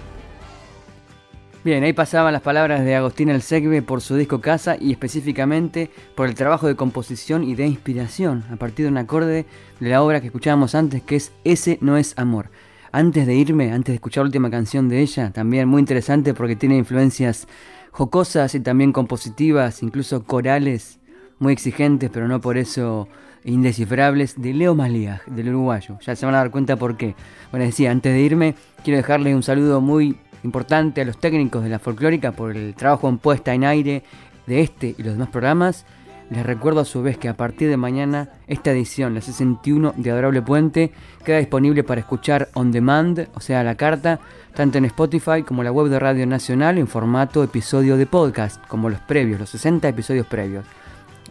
Bien, 1.64 1.82
ahí 1.82 1.94
pasaban 1.94 2.34
las 2.34 2.42
palabras 2.42 2.84
de 2.84 2.94
Agostina 2.94 3.34
El 3.34 3.40
Segbe 3.40 3.80
por 3.80 4.02
su 4.02 4.16
disco 4.16 4.42
Casa 4.42 4.76
y 4.78 4.92
específicamente 4.92 5.90
por 6.14 6.28
el 6.28 6.34
trabajo 6.34 6.66
de 6.66 6.76
composición 6.76 7.42
y 7.42 7.54
de 7.54 7.66
inspiración 7.66 8.44
a 8.52 8.56
partir 8.56 8.84
de 8.84 8.90
un 8.90 8.98
acorde 8.98 9.46
de 9.80 9.88
la 9.88 10.02
obra 10.02 10.20
que 10.20 10.26
escuchábamos 10.26 10.74
antes 10.74 11.02
que 11.02 11.16
es 11.16 11.32
Ese 11.42 11.78
no 11.80 11.96
es 11.96 12.18
amor. 12.18 12.50
Antes 12.96 13.26
de 13.26 13.34
irme, 13.34 13.72
antes 13.72 13.90
de 13.90 13.94
escuchar 13.96 14.22
la 14.22 14.26
última 14.26 14.52
canción 14.52 14.88
de 14.88 15.00
ella, 15.00 15.32
también 15.32 15.66
muy 15.66 15.80
interesante 15.80 16.32
porque 16.32 16.54
tiene 16.54 16.76
influencias 16.76 17.48
jocosas 17.90 18.54
y 18.54 18.60
también 18.60 18.92
compositivas, 18.92 19.82
incluso 19.82 20.22
corales, 20.22 21.00
muy 21.40 21.52
exigentes, 21.52 22.08
pero 22.12 22.28
no 22.28 22.40
por 22.40 22.56
eso 22.56 23.08
indescifrables, 23.42 24.40
de 24.40 24.54
Leo 24.54 24.76
Maliag, 24.76 25.24
del 25.26 25.48
uruguayo. 25.48 25.98
Ya 26.06 26.14
se 26.14 26.24
van 26.24 26.36
a 26.36 26.38
dar 26.38 26.52
cuenta 26.52 26.76
por 26.76 26.96
qué. 26.96 27.16
Bueno, 27.50 27.66
decía, 27.66 27.90
antes 27.90 28.12
de 28.12 28.20
irme, 28.20 28.54
quiero 28.84 28.98
dejarles 28.98 29.34
un 29.34 29.42
saludo 29.42 29.80
muy 29.80 30.16
importante 30.44 31.00
a 31.00 31.04
los 31.04 31.18
técnicos 31.18 31.64
de 31.64 31.70
la 31.70 31.80
folclórica 31.80 32.30
por 32.30 32.56
el 32.56 32.76
trabajo 32.76 33.08
en 33.08 33.18
puesta 33.18 33.52
en 33.54 33.64
aire 33.64 34.04
de 34.46 34.60
este 34.60 34.94
y 34.96 35.02
los 35.02 35.14
demás 35.14 35.30
programas. 35.30 35.84
Les 36.30 36.44
recuerdo 36.44 36.80
a 36.80 36.84
su 36.84 37.02
vez 37.02 37.18
que 37.18 37.28
a 37.28 37.36
partir 37.36 37.68
de 37.68 37.76
mañana 37.76 38.30
esta 38.46 38.70
edición, 38.72 39.14
la 39.14 39.20
61 39.20 39.94
de 39.96 40.10
Adorable 40.10 40.42
Puente, 40.42 40.92
queda 41.24 41.38
disponible 41.38 41.84
para 41.84 42.00
escuchar 42.00 42.48
on 42.54 42.72
demand, 42.72 43.28
o 43.34 43.40
sea, 43.40 43.62
la 43.62 43.74
carta, 43.74 44.20
tanto 44.54 44.78
en 44.78 44.86
Spotify 44.86 45.42
como 45.42 45.62
la 45.62 45.70
web 45.70 45.88
de 45.88 45.98
Radio 45.98 46.26
Nacional 46.26 46.78
en 46.78 46.86
formato 46.86 47.44
episodio 47.44 47.96
de 47.96 48.06
podcast, 48.06 48.64
como 48.66 48.88
los 48.88 49.00
previos, 49.00 49.38
los 49.38 49.50
60 49.50 49.86
episodios 49.88 50.26
previos. 50.26 50.64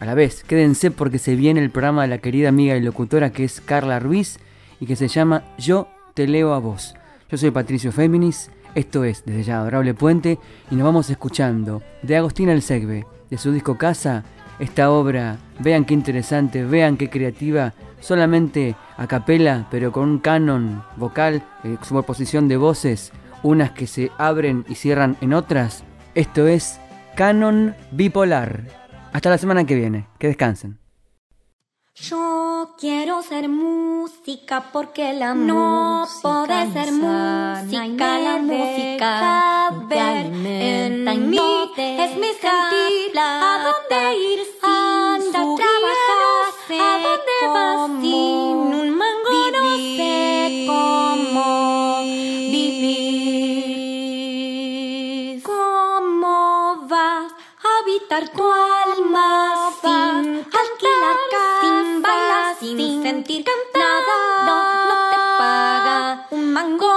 A 0.00 0.04
la 0.04 0.14
vez, 0.14 0.44
quédense 0.44 0.90
porque 0.90 1.18
se 1.18 1.34
viene 1.34 1.60
el 1.60 1.70
programa 1.70 2.02
de 2.02 2.08
la 2.08 2.18
querida 2.18 2.48
amiga 2.48 2.76
y 2.76 2.80
locutora 2.80 3.30
que 3.30 3.44
es 3.44 3.60
Carla 3.60 3.98
Ruiz 3.98 4.38
y 4.80 4.86
que 4.86 4.96
se 4.96 5.08
llama 5.08 5.42
Yo 5.58 5.88
te 6.14 6.26
leo 6.26 6.54
a 6.54 6.58
vos. 6.58 6.94
Yo 7.30 7.36
soy 7.36 7.50
Patricio 7.50 7.90
Féminis 7.90 8.50
esto 8.74 9.04
es 9.04 9.24
Desde 9.24 9.44
ya 9.44 9.60
Adorable 9.60 9.94
Puente 9.94 10.38
y 10.70 10.74
nos 10.74 10.84
vamos 10.84 11.08
escuchando 11.08 11.82
de 12.02 12.16
Agostina 12.16 12.52
El 12.52 12.62
Segbe, 12.62 13.06
de 13.30 13.38
su 13.38 13.52
disco 13.52 13.78
Casa, 13.78 14.24
esta 14.58 14.90
obra, 14.90 15.38
vean 15.58 15.84
qué 15.84 15.94
interesante, 15.94 16.64
vean 16.64 16.96
qué 16.96 17.10
creativa, 17.10 17.72
solamente 18.00 18.76
a 18.96 19.06
capela, 19.06 19.66
pero 19.70 19.92
con 19.92 20.08
un 20.08 20.18
canon 20.18 20.84
vocal, 20.96 21.42
eh, 21.64 21.76
superposición 21.82 22.48
de 22.48 22.56
voces, 22.56 23.12
unas 23.42 23.72
que 23.72 23.86
se 23.86 24.10
abren 24.18 24.64
y 24.68 24.74
cierran 24.74 25.16
en 25.20 25.34
otras. 25.34 25.84
Esto 26.14 26.46
es 26.46 26.80
Canon 27.16 27.74
Bipolar. 27.90 28.64
Hasta 29.12 29.30
la 29.30 29.38
semana 29.38 29.64
que 29.64 29.74
viene, 29.74 30.06
que 30.18 30.28
descansen. 30.28 30.83
Yo 31.96 32.74
quiero 32.76 33.22
ser 33.22 33.48
música 33.48 34.72
porque 34.72 35.12
la 35.12 35.32
no 35.32 36.08
puede 36.22 36.72
ser 36.72 36.90
música, 36.90 38.18
la 38.18 38.38
música 38.38 39.70
ver 39.86 40.26
en 40.26 41.30
mí 41.30 41.38
es 41.76 42.16
mi 42.16 42.32
sentir, 42.32 43.16
a 43.16 43.60
dónde 43.62 44.16
ir 44.16 44.40
sin 44.40 45.30
trabajar, 45.30 46.18
a 46.80 46.98
dónde 46.98 47.46
vas 47.54 47.86
sin 48.00 48.58
un 48.74 48.88
mango, 48.98 49.30
no 49.52 49.64
sé 49.96 50.66
cómo 50.66 52.02
vivir, 52.02 53.04
cómo 55.44 56.74
vas 56.88 57.30
a 57.32 57.68
habitar 57.82 58.24
tu 58.30 58.42
alma 58.50 59.70
sin 59.80 60.38
alquilar 60.38 61.53
sin 62.60 63.02
sentir 63.02 63.44
nada, 63.74 64.14
no, 64.46 64.56
no 64.88 64.94
te 65.10 65.18
paga. 65.38 66.26
Un 66.30 66.52
mango 66.52 66.92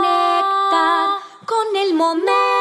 nectar 0.00 1.18
con 1.46 1.76
el 1.76 1.94
momento 1.94 2.51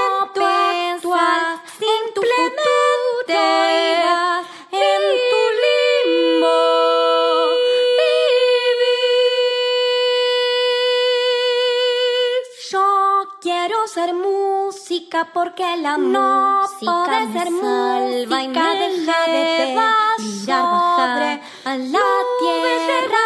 música 15.01 15.27
porque 15.33 15.63
la 15.77 15.97
no 15.97 16.61
puede 16.79 17.33
ser 17.33 17.47
salva 17.47 18.43
y 18.43 18.47
me 18.47 18.59
deja 18.59 19.25
de 19.27 19.75
mirar 20.19 20.63
bajar 20.63 21.41
a 21.65 21.77
la 21.77 21.99
tierra. 22.39 23.19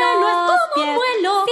No 0.00 0.54
es 0.54 0.60
como 0.74 0.94
vuelo. 0.94 1.44